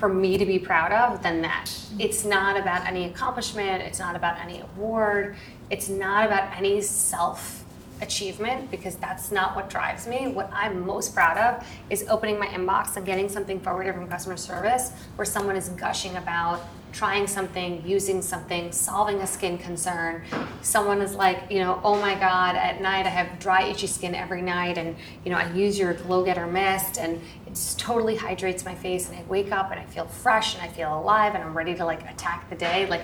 for 0.00 0.08
me 0.08 0.38
to 0.38 0.46
be 0.46 0.58
proud 0.58 0.92
of 0.92 1.22
than 1.22 1.42
that. 1.42 1.70
It's 1.98 2.24
not 2.24 2.56
about 2.56 2.86
any 2.86 3.04
accomplishment, 3.04 3.82
it's 3.82 3.98
not 3.98 4.16
about 4.16 4.40
any 4.40 4.62
award, 4.62 5.36
it's 5.68 5.90
not 5.90 6.24
about 6.26 6.56
any 6.56 6.80
self 6.80 7.62
achievement 8.00 8.70
because 8.70 8.96
that's 8.96 9.30
not 9.30 9.54
what 9.54 9.68
drives 9.68 10.06
me. 10.06 10.28
What 10.28 10.50
I'm 10.54 10.86
most 10.86 11.12
proud 11.12 11.36
of 11.36 11.66
is 11.90 12.06
opening 12.08 12.38
my 12.38 12.46
inbox 12.46 12.96
and 12.96 13.04
getting 13.04 13.28
something 13.28 13.60
forwarded 13.60 13.94
from 13.94 14.08
customer 14.08 14.38
service 14.38 14.92
where 15.16 15.26
someone 15.26 15.54
is 15.54 15.68
gushing 15.68 16.16
about 16.16 16.66
trying 16.92 17.26
something, 17.26 17.82
using 17.86 18.22
something, 18.22 18.72
solving 18.72 19.20
a 19.20 19.26
skin 19.26 19.58
concern. 19.58 20.22
Someone 20.62 21.00
is 21.00 21.14
like, 21.14 21.42
you 21.50 21.58
know, 21.58 21.80
oh 21.84 22.00
my 22.00 22.14
God, 22.14 22.56
at 22.56 22.80
night 22.80 23.06
I 23.06 23.10
have 23.10 23.38
dry, 23.38 23.64
itchy 23.64 23.86
skin 23.86 24.14
every 24.14 24.42
night, 24.42 24.78
and 24.78 24.96
you 25.24 25.30
know, 25.30 25.38
I 25.38 25.52
use 25.52 25.78
your 25.78 25.94
Glow 25.94 26.24
Getter 26.24 26.46
mist, 26.46 26.98
and 26.98 27.20
it 27.46 27.50
just 27.50 27.78
totally 27.78 28.16
hydrates 28.16 28.64
my 28.64 28.74
face, 28.74 29.08
and 29.08 29.18
I 29.18 29.22
wake 29.28 29.52
up 29.52 29.70
and 29.70 29.80
I 29.80 29.84
feel 29.84 30.06
fresh 30.06 30.54
and 30.54 30.62
I 30.62 30.68
feel 30.68 30.98
alive, 30.98 31.34
and 31.34 31.42
I'm 31.42 31.56
ready 31.56 31.74
to 31.74 31.84
like 31.84 32.02
attack 32.10 32.48
the 32.50 32.56
day. 32.56 32.86
Like 32.86 33.02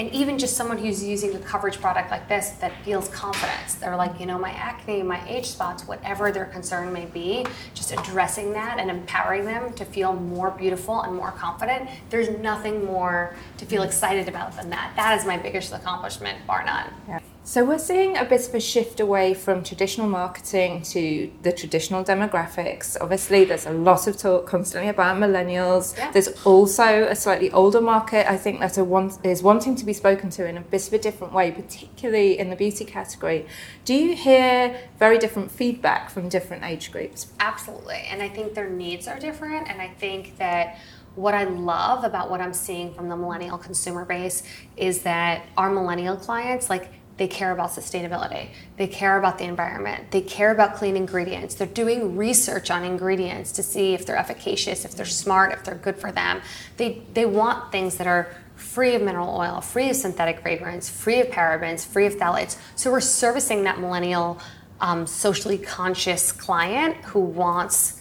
and 0.00 0.10
even 0.14 0.38
just 0.38 0.56
someone 0.56 0.78
who's 0.78 1.04
using 1.04 1.36
a 1.36 1.38
coverage 1.40 1.78
product 1.78 2.10
like 2.10 2.26
this 2.26 2.52
that 2.52 2.72
feels 2.84 3.08
confidence 3.10 3.74
they're 3.74 3.96
like 3.96 4.18
you 4.18 4.24
know 4.24 4.38
my 4.38 4.50
acne 4.52 5.02
my 5.02 5.22
age 5.28 5.46
spots 5.46 5.86
whatever 5.86 6.32
their 6.32 6.46
concern 6.46 6.90
may 6.90 7.04
be 7.04 7.44
just 7.74 7.92
addressing 7.92 8.50
that 8.54 8.78
and 8.78 8.90
empowering 8.90 9.44
them 9.44 9.74
to 9.74 9.84
feel 9.84 10.14
more 10.14 10.52
beautiful 10.52 11.02
and 11.02 11.14
more 11.14 11.32
confident 11.32 11.86
there's 12.08 12.30
nothing 12.38 12.82
more 12.82 13.36
to 13.58 13.66
feel 13.66 13.82
excited 13.82 14.26
about 14.26 14.56
than 14.56 14.70
that 14.70 14.90
that 14.96 15.18
is 15.18 15.26
my 15.26 15.36
biggest 15.36 15.70
accomplishment 15.70 16.38
bar 16.46 16.64
none 16.64 16.86
yeah. 17.06 17.20
So 17.42 17.64
we're 17.64 17.78
seeing 17.78 18.18
a 18.18 18.24
bit 18.24 18.46
of 18.46 18.54
a 18.54 18.60
shift 18.60 19.00
away 19.00 19.32
from 19.32 19.64
traditional 19.64 20.06
marketing 20.06 20.82
to 20.82 21.32
the 21.42 21.50
traditional 21.50 22.04
demographics. 22.04 22.98
Obviously, 23.00 23.44
there's 23.44 23.64
a 23.64 23.72
lot 23.72 24.06
of 24.06 24.18
talk 24.18 24.46
constantly 24.46 24.90
about 24.90 25.16
millennials. 25.16 25.96
Yeah. 25.96 26.10
There's 26.12 26.28
also 26.44 27.04
a 27.04 27.16
slightly 27.16 27.50
older 27.50 27.80
market. 27.80 28.30
I 28.30 28.36
think 28.36 28.60
that 28.60 28.76
want, 28.78 29.24
is 29.24 29.42
wanting 29.42 29.74
to 29.76 29.86
be 29.86 29.94
spoken 29.94 30.28
to 30.30 30.46
in 30.46 30.58
a 30.58 30.60
bit 30.60 30.86
of 30.86 30.92
a 30.92 30.98
different 30.98 31.32
way, 31.32 31.50
particularly 31.50 32.38
in 32.38 32.50
the 32.50 32.56
beauty 32.56 32.84
category. 32.84 33.46
Do 33.86 33.94
you 33.94 34.14
hear 34.14 34.78
very 34.98 35.18
different 35.18 35.50
feedback 35.50 36.10
from 36.10 36.28
different 36.28 36.62
age 36.62 36.92
groups? 36.92 37.32
Absolutely, 37.40 38.04
and 38.10 38.22
I 38.22 38.28
think 38.28 38.52
their 38.52 38.68
needs 38.68 39.08
are 39.08 39.18
different. 39.18 39.68
And 39.68 39.80
I 39.80 39.88
think 39.88 40.36
that 40.36 40.78
what 41.16 41.34
I 41.34 41.44
love 41.44 42.04
about 42.04 42.30
what 42.30 42.40
I'm 42.40 42.54
seeing 42.54 42.94
from 42.94 43.08
the 43.08 43.16
millennial 43.16 43.58
consumer 43.58 44.04
base 44.04 44.42
is 44.76 45.02
that 45.02 45.46
our 45.56 45.70
millennial 45.70 46.16
clients 46.16 46.70
like 46.70 46.88
they 47.20 47.28
care 47.28 47.52
about 47.52 47.68
sustainability. 47.68 48.48
They 48.78 48.86
care 48.86 49.18
about 49.18 49.36
the 49.36 49.44
environment. 49.44 50.10
They 50.10 50.22
care 50.22 50.52
about 50.52 50.76
clean 50.76 50.96
ingredients. 50.96 51.54
They're 51.54 51.66
doing 51.66 52.16
research 52.16 52.70
on 52.70 52.82
ingredients 52.82 53.52
to 53.52 53.62
see 53.62 53.92
if 53.92 54.06
they're 54.06 54.16
efficacious, 54.16 54.86
if 54.86 54.92
they're 54.92 55.04
smart, 55.04 55.52
if 55.52 55.62
they're 55.62 55.74
good 55.74 55.96
for 55.96 56.10
them. 56.10 56.40
They, 56.78 57.02
they 57.12 57.26
want 57.26 57.72
things 57.72 57.98
that 57.98 58.06
are 58.06 58.34
free 58.56 58.94
of 58.94 59.02
mineral 59.02 59.36
oil, 59.36 59.60
free 59.60 59.90
of 59.90 59.96
synthetic 59.96 60.40
fragrance, 60.40 60.88
free 60.88 61.20
of 61.20 61.26
parabens, 61.26 61.86
free 61.86 62.06
of 62.06 62.16
phthalates. 62.16 62.56
So 62.74 62.90
we're 62.90 63.00
servicing 63.02 63.64
that 63.64 63.78
millennial, 63.78 64.40
um, 64.80 65.06
socially 65.06 65.58
conscious 65.58 66.32
client 66.32 66.96
who 67.04 67.20
wants 67.20 68.00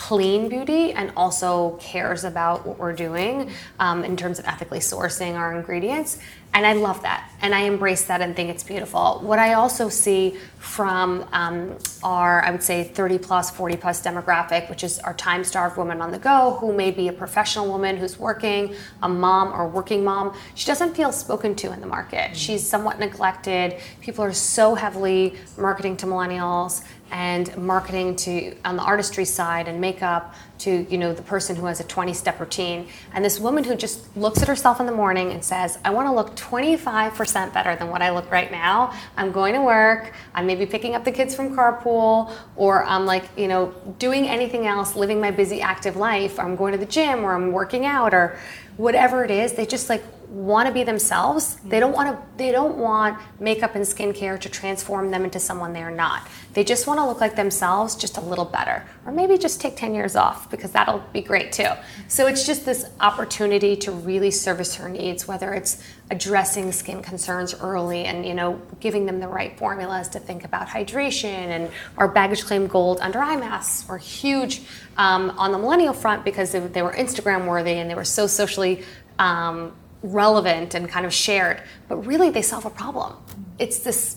clean 0.00 0.48
beauty 0.48 0.92
and 0.92 1.12
also 1.14 1.76
cares 1.78 2.24
about 2.24 2.66
what 2.66 2.78
we're 2.78 2.94
doing 2.94 3.50
um, 3.78 4.02
in 4.02 4.16
terms 4.16 4.38
of 4.38 4.46
ethically 4.46 4.78
sourcing 4.78 5.34
our 5.34 5.54
ingredients. 5.54 6.18
And 6.52 6.66
I 6.66 6.72
love 6.72 7.02
that. 7.02 7.30
And 7.42 7.54
I 7.54 7.60
embrace 7.60 8.04
that 8.04 8.20
and 8.20 8.34
think 8.34 8.50
it's 8.50 8.64
beautiful. 8.64 9.20
What 9.22 9.38
I 9.38 9.54
also 9.54 9.88
see 9.88 10.36
from 10.58 11.26
um, 11.32 11.76
our, 12.02 12.42
I 12.44 12.50
would 12.50 12.62
say, 12.62 12.84
30 12.84 13.18
plus, 13.18 13.50
40 13.50 13.76
plus 13.76 14.02
demographic, 14.02 14.68
which 14.68 14.82
is 14.82 14.98
our 14.98 15.14
time 15.14 15.44
starved 15.44 15.76
woman 15.76 16.02
on 16.02 16.10
the 16.10 16.18
go, 16.18 16.56
who 16.60 16.72
may 16.72 16.90
be 16.90 17.08
a 17.08 17.12
professional 17.12 17.68
woman 17.68 17.96
who's 17.96 18.18
working, 18.18 18.74
a 19.02 19.08
mom 19.08 19.52
or 19.52 19.68
working 19.68 20.02
mom, 20.04 20.36
she 20.54 20.66
doesn't 20.66 20.94
feel 20.94 21.12
spoken 21.12 21.54
to 21.54 21.72
in 21.72 21.80
the 21.80 21.86
market. 21.86 22.36
She's 22.36 22.68
somewhat 22.68 22.98
neglected. 22.98 23.76
People 24.00 24.24
are 24.24 24.32
so 24.32 24.74
heavily 24.74 25.36
marketing 25.56 25.96
to 25.98 26.06
millennials 26.06 26.84
and 27.12 27.56
marketing 27.56 28.16
to 28.16 28.56
on 28.64 28.76
the 28.76 28.82
artistry 28.82 29.24
side 29.24 29.66
and 29.68 29.80
makeup 29.80 30.34
to 30.60 30.86
you 30.90 30.98
know 30.98 31.12
the 31.12 31.22
person 31.22 31.56
who 31.56 31.66
has 31.66 31.80
a 31.80 31.84
20 31.84 32.14
step 32.14 32.38
routine. 32.38 32.88
And 33.12 33.24
this 33.24 33.40
woman 33.40 33.64
who 33.64 33.74
just 33.74 34.16
looks 34.16 34.42
at 34.42 34.48
herself 34.48 34.80
in 34.80 34.86
the 34.86 34.92
morning 34.92 35.32
and 35.32 35.44
says 35.44 35.78
i 35.84 35.90
want 35.90 36.06
to 36.06 36.12
look 36.12 36.36
25% 36.36 37.52
better 37.52 37.76
than 37.76 37.88
what 37.88 38.02
i 38.02 38.10
look 38.10 38.30
right 38.30 38.50
now. 38.50 38.94
I'm 39.16 39.32
going 39.32 39.54
to 39.54 39.62
work. 39.62 40.12
I'm 40.34 40.46
maybe 40.46 40.66
picking 40.66 40.94
up 40.94 41.04
the 41.04 41.12
kids 41.12 41.34
from 41.34 41.56
carpool 41.56 42.32
or 42.56 42.84
i'm 42.84 43.06
like 43.06 43.24
you 43.36 43.48
know 43.48 43.74
doing 43.98 44.28
anything 44.28 44.66
else 44.66 44.94
living 44.96 45.20
my 45.20 45.30
busy 45.30 45.60
active 45.60 45.96
life. 45.96 46.38
I'm 46.38 46.56
going 46.56 46.72
to 46.72 46.78
the 46.78 46.86
gym 46.86 47.24
or 47.24 47.34
i'm 47.34 47.52
working 47.52 47.86
out 47.86 48.14
or 48.14 48.38
whatever 48.76 49.24
it 49.24 49.30
is. 49.30 49.52
They 49.52 49.66
just 49.66 49.88
like 49.88 50.02
want 50.30 50.68
to 50.68 50.72
be 50.72 50.84
themselves. 50.84 51.56
They 51.64 51.80
don't 51.80 51.92
want 51.92 52.08
to 52.08 52.38
they 52.38 52.52
don't 52.52 52.78
want 52.78 53.18
makeup 53.40 53.74
and 53.74 53.84
skincare 53.84 54.38
to 54.40 54.48
transform 54.48 55.10
them 55.10 55.24
into 55.24 55.40
someone 55.40 55.72
they're 55.72 55.90
not. 55.90 56.28
They 56.52 56.62
just 56.62 56.86
want 56.86 57.00
to 57.00 57.06
look 57.06 57.20
like 57.20 57.34
themselves 57.34 57.96
just 57.96 58.16
a 58.16 58.20
little 58.20 58.44
better. 58.44 58.86
Or 59.04 59.12
maybe 59.12 59.36
just 59.36 59.60
take 59.60 59.76
10 59.76 59.94
years 59.94 60.14
off 60.14 60.48
because 60.50 60.70
that'll 60.70 61.02
be 61.12 61.20
great 61.20 61.52
too. 61.52 61.70
So 62.06 62.28
it's 62.28 62.46
just 62.46 62.64
this 62.64 62.86
opportunity 63.00 63.74
to 63.76 63.90
really 63.90 64.30
service 64.30 64.76
her 64.76 64.88
needs 64.88 65.26
whether 65.26 65.52
it's 65.52 65.82
addressing 66.10 66.72
skin 66.72 67.02
concerns 67.02 67.54
early 67.54 68.04
and 68.04 68.26
you 68.26 68.34
know 68.34 68.60
giving 68.80 69.06
them 69.06 69.20
the 69.20 69.28
right 69.28 69.56
formulas 69.58 70.08
to 70.08 70.18
think 70.18 70.44
about 70.44 70.66
hydration 70.66 71.24
and 71.24 71.70
our 71.96 72.08
baggage 72.08 72.44
claim 72.44 72.66
gold 72.66 72.98
under 73.00 73.20
eye 73.20 73.36
masks 73.36 73.88
were 73.88 73.98
huge 73.98 74.62
um, 74.96 75.30
on 75.38 75.52
the 75.52 75.58
millennial 75.58 75.92
front 75.92 76.24
because 76.24 76.52
they, 76.52 76.58
they, 76.58 76.82
were 76.82 76.92
Instagram 76.92 77.46
worthy 77.46 77.72
and 77.72 77.88
they 77.88 77.94
were 77.94 78.04
so 78.04 78.26
socially 78.26 78.84
um, 79.18 79.72
relevant 80.02 80.74
and 80.74 80.88
kind 80.88 81.06
of 81.06 81.12
shared, 81.12 81.62
but 81.88 81.96
really 82.06 82.30
they 82.30 82.42
solve 82.42 82.64
a 82.64 82.70
problem. 82.70 83.14
It's 83.58 83.80
this 83.80 84.16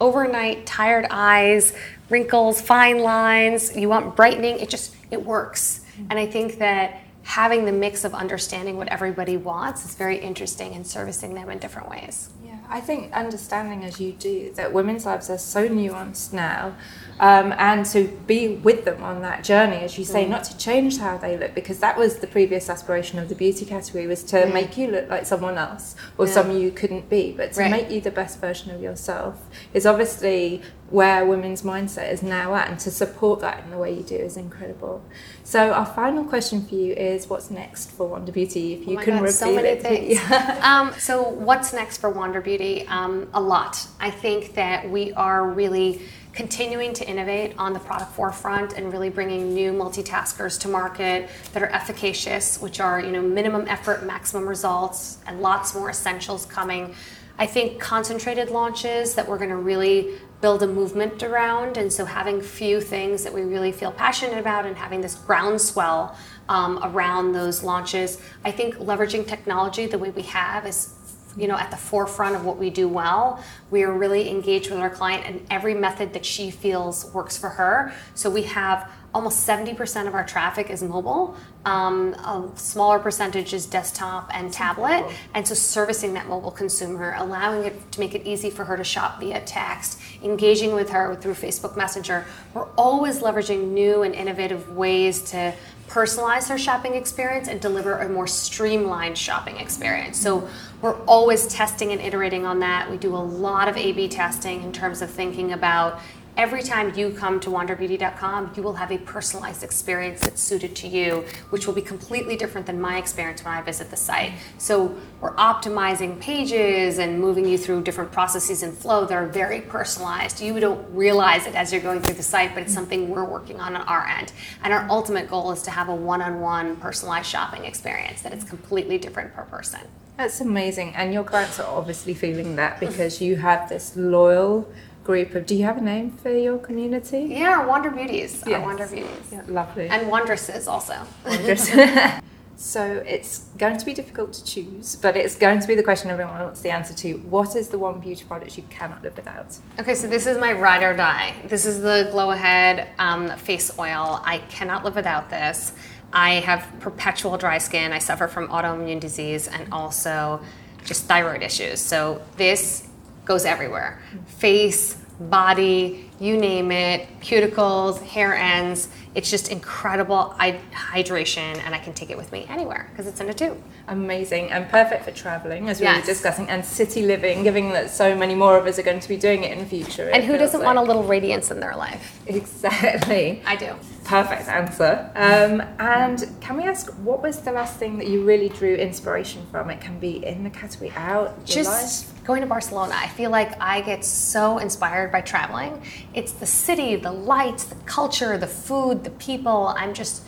overnight 0.00 0.66
tired 0.66 1.06
eyes, 1.10 1.74
wrinkles, 2.08 2.60
fine 2.60 2.98
lines, 2.98 3.76
you 3.76 3.88
want 3.88 4.16
brightening, 4.16 4.58
it 4.58 4.68
just 4.68 4.96
it 5.10 5.24
works. 5.24 5.84
And 6.08 6.18
I 6.18 6.26
think 6.26 6.58
that 6.58 7.00
having 7.22 7.64
the 7.64 7.72
mix 7.72 8.04
of 8.04 8.14
understanding 8.14 8.76
what 8.76 8.88
everybody 8.88 9.36
wants 9.36 9.84
is 9.84 9.94
very 9.94 10.18
interesting 10.18 10.74
and 10.74 10.86
servicing 10.86 11.34
them 11.34 11.50
in 11.50 11.58
different 11.58 11.88
ways. 11.88 12.30
Yeah, 12.44 12.58
I 12.68 12.80
think 12.80 13.12
understanding 13.12 13.84
as 13.84 14.00
you 14.00 14.12
do 14.12 14.52
that 14.54 14.72
women's 14.72 15.04
lives 15.04 15.28
are 15.30 15.38
so 15.38 15.68
nuanced 15.68 16.32
now, 16.32 16.74
um, 17.20 17.52
and 17.58 17.84
to 17.84 18.08
be 18.26 18.48
with 18.48 18.86
them 18.86 19.04
on 19.04 19.20
that 19.20 19.44
journey, 19.44 19.76
as 19.76 19.98
you 19.98 20.06
say, 20.06 20.24
mm. 20.24 20.30
not 20.30 20.42
to 20.44 20.56
change 20.56 20.96
how 20.96 21.18
they 21.18 21.36
look, 21.36 21.54
because 21.54 21.78
that 21.80 21.98
was 21.98 22.16
the 22.16 22.26
previous 22.26 22.70
aspiration 22.70 23.18
of 23.18 23.28
the 23.28 23.34
beauty 23.34 23.66
category 23.66 24.06
was 24.06 24.24
to 24.24 24.36
mm. 24.38 24.54
make 24.54 24.78
you 24.78 24.90
look 24.90 25.06
like 25.10 25.26
someone 25.26 25.58
else 25.58 25.94
or 26.16 26.26
yeah. 26.26 26.32
someone 26.32 26.58
you 26.58 26.70
couldn't 26.70 27.10
be, 27.10 27.32
but 27.32 27.52
to 27.52 27.60
right. 27.60 27.70
make 27.70 27.90
you 27.90 28.00
the 28.00 28.10
best 28.10 28.40
version 28.40 28.74
of 28.74 28.80
yourself 28.80 29.44
is 29.74 29.84
obviously 29.84 30.62
where 30.88 31.24
women's 31.26 31.60
mindset 31.62 32.10
is 32.10 32.22
now 32.22 32.54
at, 32.54 32.68
and 32.70 32.80
to 32.80 32.90
support 32.90 33.40
that 33.40 33.62
in 33.64 33.70
the 33.70 33.76
way 33.76 33.92
you 33.92 34.02
do 34.02 34.16
is 34.16 34.38
incredible. 34.38 35.04
So 35.44 35.72
our 35.72 35.86
final 35.86 36.24
question 36.24 36.66
for 36.66 36.74
you 36.74 36.94
is, 36.94 37.28
what's 37.28 37.50
next 37.50 37.92
for 37.92 38.08
Wander 38.08 38.32
Beauty? 38.32 38.72
If 38.72 38.88
you 38.88 38.98
oh 38.98 39.02
can 39.02 39.14
God, 39.14 39.22
repeat 39.22 39.34
so 39.34 39.54
many 39.54 39.68
it. 39.68 39.82
Things. 39.82 40.18
um, 40.62 40.92
so 40.98 41.22
what's 41.22 41.72
next 41.74 41.98
for 41.98 42.08
Wander 42.08 42.40
Beauty? 42.40 42.86
Um, 42.88 43.28
a 43.34 43.40
lot. 43.40 43.86
I 44.00 44.10
think 44.10 44.54
that 44.54 44.90
we 44.90 45.12
are 45.12 45.46
really 45.46 46.00
continuing 46.32 46.92
to 46.94 47.08
innovate 47.08 47.54
on 47.58 47.72
the 47.72 47.80
product 47.80 48.12
forefront 48.12 48.74
and 48.74 48.92
really 48.92 49.10
bringing 49.10 49.52
new 49.52 49.72
multitaskers 49.72 50.60
to 50.60 50.68
market 50.68 51.28
that 51.52 51.62
are 51.62 51.68
efficacious, 51.70 52.60
which 52.60 52.80
are 52.80 53.00
you 53.00 53.10
know 53.10 53.22
minimum 53.22 53.66
effort, 53.68 54.04
maximum 54.04 54.48
results, 54.48 55.18
and 55.26 55.40
lots 55.40 55.74
more 55.74 55.90
essentials 55.90 56.46
coming. 56.46 56.94
I 57.38 57.46
think 57.46 57.80
concentrated 57.80 58.50
launches 58.50 59.14
that 59.14 59.26
we're 59.26 59.38
going 59.38 59.50
to 59.50 59.56
really 59.56 60.18
build 60.40 60.62
a 60.62 60.66
movement 60.66 61.22
around, 61.22 61.76
and 61.76 61.92
so 61.92 62.04
having 62.04 62.40
few 62.40 62.80
things 62.80 63.24
that 63.24 63.32
we 63.32 63.42
really 63.42 63.72
feel 63.72 63.92
passionate 63.92 64.38
about 64.38 64.66
and 64.66 64.76
having 64.76 65.00
this 65.00 65.14
groundswell 65.14 66.16
um, 66.48 66.80
around 66.82 67.32
those 67.32 67.62
launches. 67.62 68.20
I 68.44 68.50
think 68.50 68.76
leveraging 68.76 69.26
technology 69.26 69.86
the 69.86 69.98
way 69.98 70.10
we 70.10 70.22
have 70.22 70.66
is 70.66 70.94
you 71.36 71.48
know 71.48 71.56
at 71.56 71.70
the 71.70 71.76
forefront 71.76 72.36
of 72.36 72.44
what 72.44 72.58
we 72.58 72.70
do 72.70 72.88
well. 72.88 73.42
We 73.70 73.82
are 73.82 73.92
really 73.92 74.28
engaged 74.30 74.70
with 74.70 74.80
our 74.80 74.90
client 74.90 75.24
and 75.26 75.46
every 75.50 75.74
method 75.74 76.12
that 76.12 76.24
she 76.24 76.50
feels 76.50 77.12
works 77.12 77.36
for 77.36 77.48
her. 77.48 77.92
So 78.14 78.30
we 78.30 78.42
have 78.42 78.90
almost 79.12 79.46
70% 79.46 80.06
of 80.06 80.14
our 80.14 80.24
traffic 80.24 80.70
is 80.70 80.84
mobile. 80.84 81.34
Um, 81.64 82.14
a 82.14 82.48
smaller 82.54 83.00
percentage 83.00 83.52
is 83.52 83.66
desktop 83.66 84.30
and 84.32 84.52
tablet. 84.52 85.04
And 85.34 85.46
so 85.46 85.54
servicing 85.54 86.14
that 86.14 86.28
mobile 86.28 86.52
consumer 86.52 87.14
allowing 87.18 87.64
it 87.64 87.92
to 87.92 88.00
make 88.00 88.14
it 88.14 88.26
easy 88.26 88.50
for 88.50 88.64
her 88.64 88.76
to 88.76 88.84
shop 88.84 89.20
via 89.20 89.40
text 89.40 90.00
engaging 90.22 90.74
with 90.74 90.90
her 90.90 91.14
through 91.16 91.34
facebook 91.34 91.76
messenger 91.76 92.24
we're 92.54 92.68
always 92.76 93.20
leveraging 93.20 93.68
new 93.68 94.02
and 94.02 94.14
innovative 94.14 94.76
ways 94.76 95.22
to 95.22 95.52
personalize 95.90 96.46
their 96.46 96.56
shopping 96.56 96.94
experience 96.94 97.48
and 97.48 97.60
deliver 97.60 97.98
a 97.98 98.08
more 98.08 98.28
streamlined 98.28 99.18
shopping 99.18 99.56
experience. 99.56 100.16
So 100.16 100.48
we're 100.80 100.94
always 101.04 101.48
testing 101.48 101.90
and 101.90 102.00
iterating 102.00 102.46
on 102.46 102.60
that. 102.60 102.88
We 102.88 102.96
do 102.96 103.16
a 103.16 103.18
lot 103.18 103.66
of 103.68 103.76
A 103.76 103.90
B 103.90 104.06
testing 104.06 104.62
in 104.62 104.72
terms 104.72 105.02
of 105.02 105.10
thinking 105.10 105.52
about 105.52 106.00
every 106.36 106.62
time 106.62 106.94
you 106.94 107.10
come 107.10 107.40
to 107.40 107.50
wanderbeauty.com, 107.50 108.52
you 108.56 108.62
will 108.62 108.74
have 108.74 108.90
a 108.90 108.98
personalized 108.98 109.62
experience 109.62 110.20
that's 110.20 110.40
suited 110.42 110.74
to 110.76 110.88
you, 110.88 111.24
which 111.50 111.66
will 111.66 111.74
be 111.74 111.82
completely 111.82 112.36
different 112.36 112.66
than 112.66 112.80
my 112.80 112.98
experience 112.98 113.44
when 113.44 113.54
I 113.54 113.62
visit 113.62 113.90
the 113.90 113.96
site. 113.96 114.32
So 114.58 114.94
we're 115.20 115.34
optimizing 115.34 116.20
pages 116.20 116.98
and 116.98 117.20
moving 117.20 117.46
you 117.46 117.58
through 117.58 117.82
different 117.82 118.12
processes 118.12 118.62
and 118.62 118.76
flow 118.76 119.04
that 119.06 119.14
are 119.14 119.26
very 119.26 119.60
personalized. 119.60 120.40
You 120.40 120.58
don't 120.60 120.94
realize 120.94 121.46
it 121.46 121.54
as 121.54 121.72
you're 121.72 121.82
going 121.82 122.00
through 122.00 122.14
the 122.14 122.22
site, 122.22 122.54
but 122.54 122.62
it's 122.62 122.74
something 122.74 123.08
we're 123.08 123.24
working 123.24 123.60
on 123.60 123.76
on 123.76 123.82
our 123.82 124.06
end. 124.06 124.32
And 124.62 124.72
our 124.72 124.86
ultimate 124.88 125.28
goal 125.28 125.52
is 125.52 125.62
to 125.62 125.70
have 125.70 125.88
a 125.88 125.94
one-on-one 125.94 126.76
personalized 126.76 127.28
shopping 127.28 127.64
experience 127.64 128.22
that 128.22 128.32
is 128.32 128.44
completely 128.44 128.98
different 128.98 129.34
per 129.34 129.42
person. 129.44 129.80
That's 130.16 130.40
amazing. 130.40 130.94
And 130.96 131.14
your 131.14 131.24
clients 131.24 131.58
are 131.58 131.66
obviously 131.66 132.12
feeling 132.12 132.56
that 132.56 132.78
because 132.78 133.22
you 133.22 133.36
have 133.36 133.70
this 133.70 133.96
loyal 133.96 134.70
group 135.04 135.34
of. 135.34 135.46
Do 135.46 135.54
you 135.54 135.64
have 135.64 135.78
a 135.78 135.80
name 135.80 136.10
for 136.10 136.30
your 136.30 136.58
community? 136.58 137.26
Yeah, 137.30 137.66
Wander 137.66 137.90
Beauties. 137.90 138.42
Yes. 138.46 138.60
Our 138.60 138.66
Wander 138.66 138.86
Beauties. 138.86 139.32
Yeah, 139.32 139.42
lovely. 139.48 139.88
And 139.88 140.10
Wondresses 140.10 140.66
also. 140.66 140.94
so 142.56 142.82
it's 143.06 143.46
going 143.56 143.78
to 143.78 143.86
be 143.86 143.94
difficult 143.94 144.32
to 144.34 144.44
choose, 144.44 144.96
but 144.96 145.16
it's 145.16 145.36
going 145.36 145.60
to 145.60 145.66
be 145.66 145.74
the 145.74 145.82
question 145.82 146.10
everyone 146.10 146.38
wants 146.38 146.60
the 146.60 146.70
answer 146.70 146.94
to. 146.94 147.14
What 147.18 147.56
is 147.56 147.68
the 147.68 147.78
one 147.78 148.00
beauty 148.00 148.24
product 148.24 148.56
you 148.56 148.64
cannot 148.70 149.02
live 149.02 149.16
without? 149.16 149.56
Okay, 149.78 149.94
so 149.94 150.06
this 150.06 150.26
is 150.26 150.38
my 150.38 150.52
ride 150.52 150.82
or 150.82 150.94
die. 150.94 151.34
This 151.46 151.64
is 151.64 151.80
the 151.80 152.08
Glow 152.10 152.30
Ahead 152.30 152.88
um, 152.98 153.30
face 153.38 153.78
oil. 153.78 154.20
I 154.24 154.38
cannot 154.50 154.84
live 154.84 154.96
without 154.96 155.30
this. 155.30 155.72
I 156.12 156.34
have 156.34 156.68
perpetual 156.80 157.38
dry 157.38 157.58
skin. 157.58 157.92
I 157.92 157.98
suffer 157.98 158.26
from 158.26 158.48
autoimmune 158.48 159.00
disease 159.00 159.46
and 159.46 159.72
also 159.72 160.40
just 160.84 161.04
thyroid 161.04 161.42
issues. 161.42 161.80
So 161.80 162.20
this 162.36 162.89
goes 163.30 163.44
everywhere 163.44 164.02
face, 164.26 164.96
body, 165.20 166.10
you 166.18 166.36
name 166.36 166.72
it, 166.72 167.06
cuticles, 167.20 168.02
hair 168.02 168.34
ends. 168.34 168.88
It's 169.14 169.30
just 169.30 169.52
incredible 169.52 170.34
hydration, 170.38 171.58
and 171.64 171.74
I 171.74 171.78
can 171.78 171.92
take 171.92 172.10
it 172.10 172.16
with 172.16 172.32
me 172.32 172.46
anywhere 172.48 172.88
because 172.90 173.06
it's 173.06 173.20
in 173.20 173.28
a 173.28 173.34
tube. 173.34 173.62
Amazing 173.86 174.50
and 174.50 174.68
perfect 174.68 175.04
for 175.04 175.12
traveling, 175.12 175.68
as 175.68 175.78
we 175.78 175.86
yes. 175.86 176.00
were 176.00 176.06
discussing, 176.06 176.48
and 176.48 176.64
city 176.64 177.02
living, 177.02 177.44
given 177.44 177.70
that 177.70 177.90
so 177.90 178.16
many 178.16 178.34
more 178.34 178.56
of 178.56 178.66
us 178.66 178.78
are 178.80 178.82
going 178.82 179.00
to 179.00 179.08
be 179.08 179.16
doing 179.16 179.44
it 179.44 179.52
in 179.52 179.58
the 179.60 179.66
future. 179.66 180.08
And 180.10 180.24
who 180.24 180.36
doesn't 180.36 180.60
like. 180.60 180.66
want 180.66 180.78
a 180.78 180.82
little 180.82 181.04
radiance 181.04 181.50
in 181.52 181.60
their 181.60 181.76
life? 181.76 182.20
Exactly. 182.26 183.42
I 183.46 183.54
do. 183.56 183.76
Perfect 184.10 184.48
answer. 184.48 185.08
Um, 185.14 185.62
and 185.78 186.28
can 186.40 186.56
we 186.56 186.64
ask, 186.64 186.90
what 187.04 187.22
was 187.22 187.38
the 187.42 187.52
last 187.52 187.76
thing 187.76 187.96
that 187.98 188.08
you 188.08 188.24
really 188.24 188.48
drew 188.48 188.74
inspiration 188.74 189.46
from? 189.52 189.70
It 189.70 189.80
can 189.80 190.00
be 190.00 190.26
in 190.26 190.42
the 190.42 190.50
category, 190.50 190.90
out, 190.96 191.44
just 191.44 192.08
life? 192.08 192.24
going 192.24 192.40
to 192.40 192.48
Barcelona. 192.48 192.94
I 192.96 193.06
feel 193.06 193.30
like 193.30 193.60
I 193.60 193.82
get 193.82 194.04
so 194.04 194.58
inspired 194.58 195.12
by 195.12 195.20
traveling. 195.20 195.80
It's 196.12 196.32
the 196.32 196.46
city, 196.46 196.96
the 196.96 197.12
lights, 197.12 197.64
the 197.64 197.76
culture, 197.86 198.36
the 198.36 198.48
food, 198.48 199.04
the 199.04 199.10
people. 199.10 199.68
I'm 199.76 199.94
just 199.94 200.24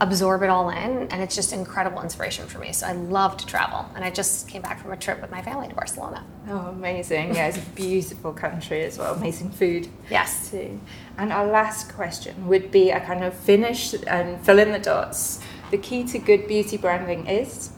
absorb 0.00 0.42
it 0.42 0.50
all 0.50 0.68
in 0.68 1.08
and 1.08 1.22
it's 1.22 1.34
just 1.34 1.52
incredible 1.52 2.02
inspiration 2.02 2.46
for 2.46 2.58
me. 2.58 2.72
So 2.72 2.86
i 2.86 2.92
love 2.92 3.36
to 3.38 3.46
travel 3.46 3.86
and 3.94 4.04
i 4.04 4.10
just 4.10 4.48
came 4.48 4.60
back 4.60 4.80
from 4.80 4.92
a 4.92 4.96
trip 4.96 5.20
with 5.22 5.30
my 5.30 5.40
family 5.40 5.68
to 5.68 5.74
barcelona. 5.74 6.24
Oh 6.48 6.66
amazing. 6.66 7.34
Yeah 7.34 7.48
it's 7.48 7.58
a 7.58 7.70
beautiful 7.70 8.32
country 8.32 8.82
as 8.84 8.98
well 8.98 9.14
amazing 9.14 9.50
food. 9.50 9.88
Yes. 10.10 10.50
Too. 10.50 10.78
And 11.16 11.32
our 11.32 11.46
last 11.46 11.94
question 11.94 12.46
would 12.46 12.70
be 12.70 12.90
a 12.90 13.00
kind 13.00 13.24
of 13.24 13.34
finish 13.34 13.94
and 14.06 14.40
fill 14.44 14.58
in 14.58 14.72
the 14.72 14.78
dots. 14.78 15.40
The 15.70 15.78
key 15.78 16.04
to 16.04 16.18
good 16.18 16.46
beauty 16.46 16.76
branding 16.76 17.26
is? 17.26 17.72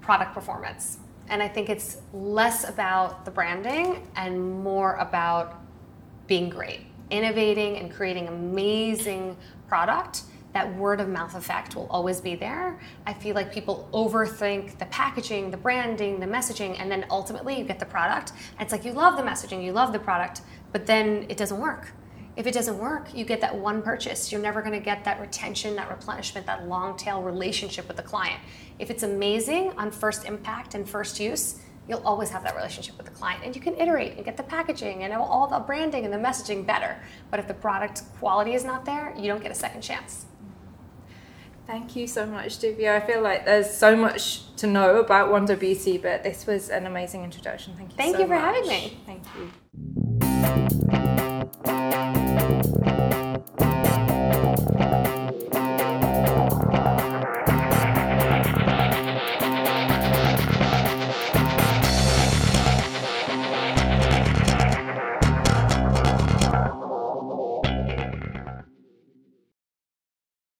Product 0.00 0.32
performance. 0.34 0.98
And 1.28 1.42
i 1.42 1.48
think 1.48 1.68
it's 1.68 1.98
less 2.12 2.68
about 2.68 3.24
the 3.24 3.32
branding 3.32 4.06
and 4.14 4.62
more 4.62 4.94
about 4.96 5.60
being 6.28 6.48
great. 6.48 6.80
Innovating 7.10 7.76
and 7.76 7.92
creating 7.92 8.28
amazing 8.28 9.36
product 9.68 10.22
that 10.56 10.74
word 10.74 11.00
of 11.00 11.08
mouth 11.10 11.34
effect 11.34 11.76
will 11.76 11.86
always 11.90 12.18
be 12.18 12.34
there. 12.34 12.80
I 13.06 13.12
feel 13.12 13.34
like 13.34 13.52
people 13.52 13.86
overthink 13.92 14.78
the 14.78 14.86
packaging, 14.86 15.50
the 15.50 15.58
branding, 15.58 16.18
the 16.18 16.24
messaging, 16.24 16.80
and 16.80 16.90
then 16.90 17.04
ultimately 17.10 17.58
you 17.58 17.64
get 17.64 17.78
the 17.78 17.84
product. 17.84 18.32
And 18.52 18.62
it's 18.62 18.72
like 18.72 18.82
you 18.82 18.92
love 18.92 19.18
the 19.18 19.22
messaging, 19.22 19.62
you 19.62 19.72
love 19.72 19.92
the 19.92 19.98
product, 19.98 20.40
but 20.72 20.86
then 20.86 21.26
it 21.28 21.36
doesn't 21.36 21.60
work. 21.60 21.92
If 22.36 22.46
it 22.46 22.54
doesn't 22.54 22.78
work, 22.78 23.14
you 23.14 23.26
get 23.26 23.42
that 23.42 23.54
one 23.54 23.82
purchase. 23.82 24.32
You're 24.32 24.40
never 24.40 24.62
going 24.62 24.72
to 24.72 24.84
get 24.84 25.04
that 25.04 25.20
retention, 25.20 25.76
that 25.76 25.90
replenishment, 25.90 26.46
that 26.46 26.66
long 26.66 26.96
tail 26.96 27.22
relationship 27.22 27.86
with 27.86 27.98
the 27.98 28.02
client. 28.02 28.40
If 28.78 28.90
it's 28.90 29.02
amazing 29.02 29.72
on 29.76 29.90
first 29.90 30.24
impact 30.24 30.74
and 30.74 30.88
first 30.88 31.20
use, 31.20 31.60
you'll 31.86 32.02
always 32.04 32.30
have 32.30 32.42
that 32.44 32.56
relationship 32.56 32.96
with 32.96 33.06
the 33.06 33.12
client 33.12 33.42
and 33.44 33.54
you 33.54 33.60
can 33.60 33.74
iterate 33.76 34.16
and 34.16 34.24
get 34.24 34.38
the 34.38 34.42
packaging 34.42 35.04
and 35.04 35.12
all 35.12 35.46
the 35.46 35.58
branding 35.60 36.04
and 36.06 36.12
the 36.14 36.18
messaging 36.18 36.66
better. 36.66 36.96
But 37.30 37.40
if 37.40 37.46
the 37.46 37.54
product 37.54 38.02
quality 38.18 38.54
is 38.54 38.64
not 38.64 38.86
there, 38.86 39.14
you 39.18 39.28
don't 39.28 39.42
get 39.42 39.52
a 39.52 39.54
second 39.54 39.82
chance. 39.82 40.26
Thank 41.66 41.96
you 41.96 42.06
so 42.06 42.26
much, 42.26 42.58
Divya. 42.58 42.94
I 43.02 43.06
feel 43.06 43.20
like 43.22 43.44
there's 43.44 43.70
so 43.70 43.96
much 43.96 44.54
to 44.56 44.68
know 44.68 44.98
about 45.00 45.30
Wander 45.32 45.56
Beauty, 45.56 45.98
but 45.98 46.22
this 46.22 46.46
was 46.46 46.70
an 46.70 46.86
amazing 46.86 47.24
introduction. 47.24 47.74
Thank 47.76 47.90
you 47.90 47.96
Thank 47.96 48.14
so 48.16 48.22
you 48.22 48.26
for 48.28 48.34
much. 48.34 48.44
having 48.44 48.68
me. 48.68 48.98
Thank 49.04 49.24
you. 52.78 52.85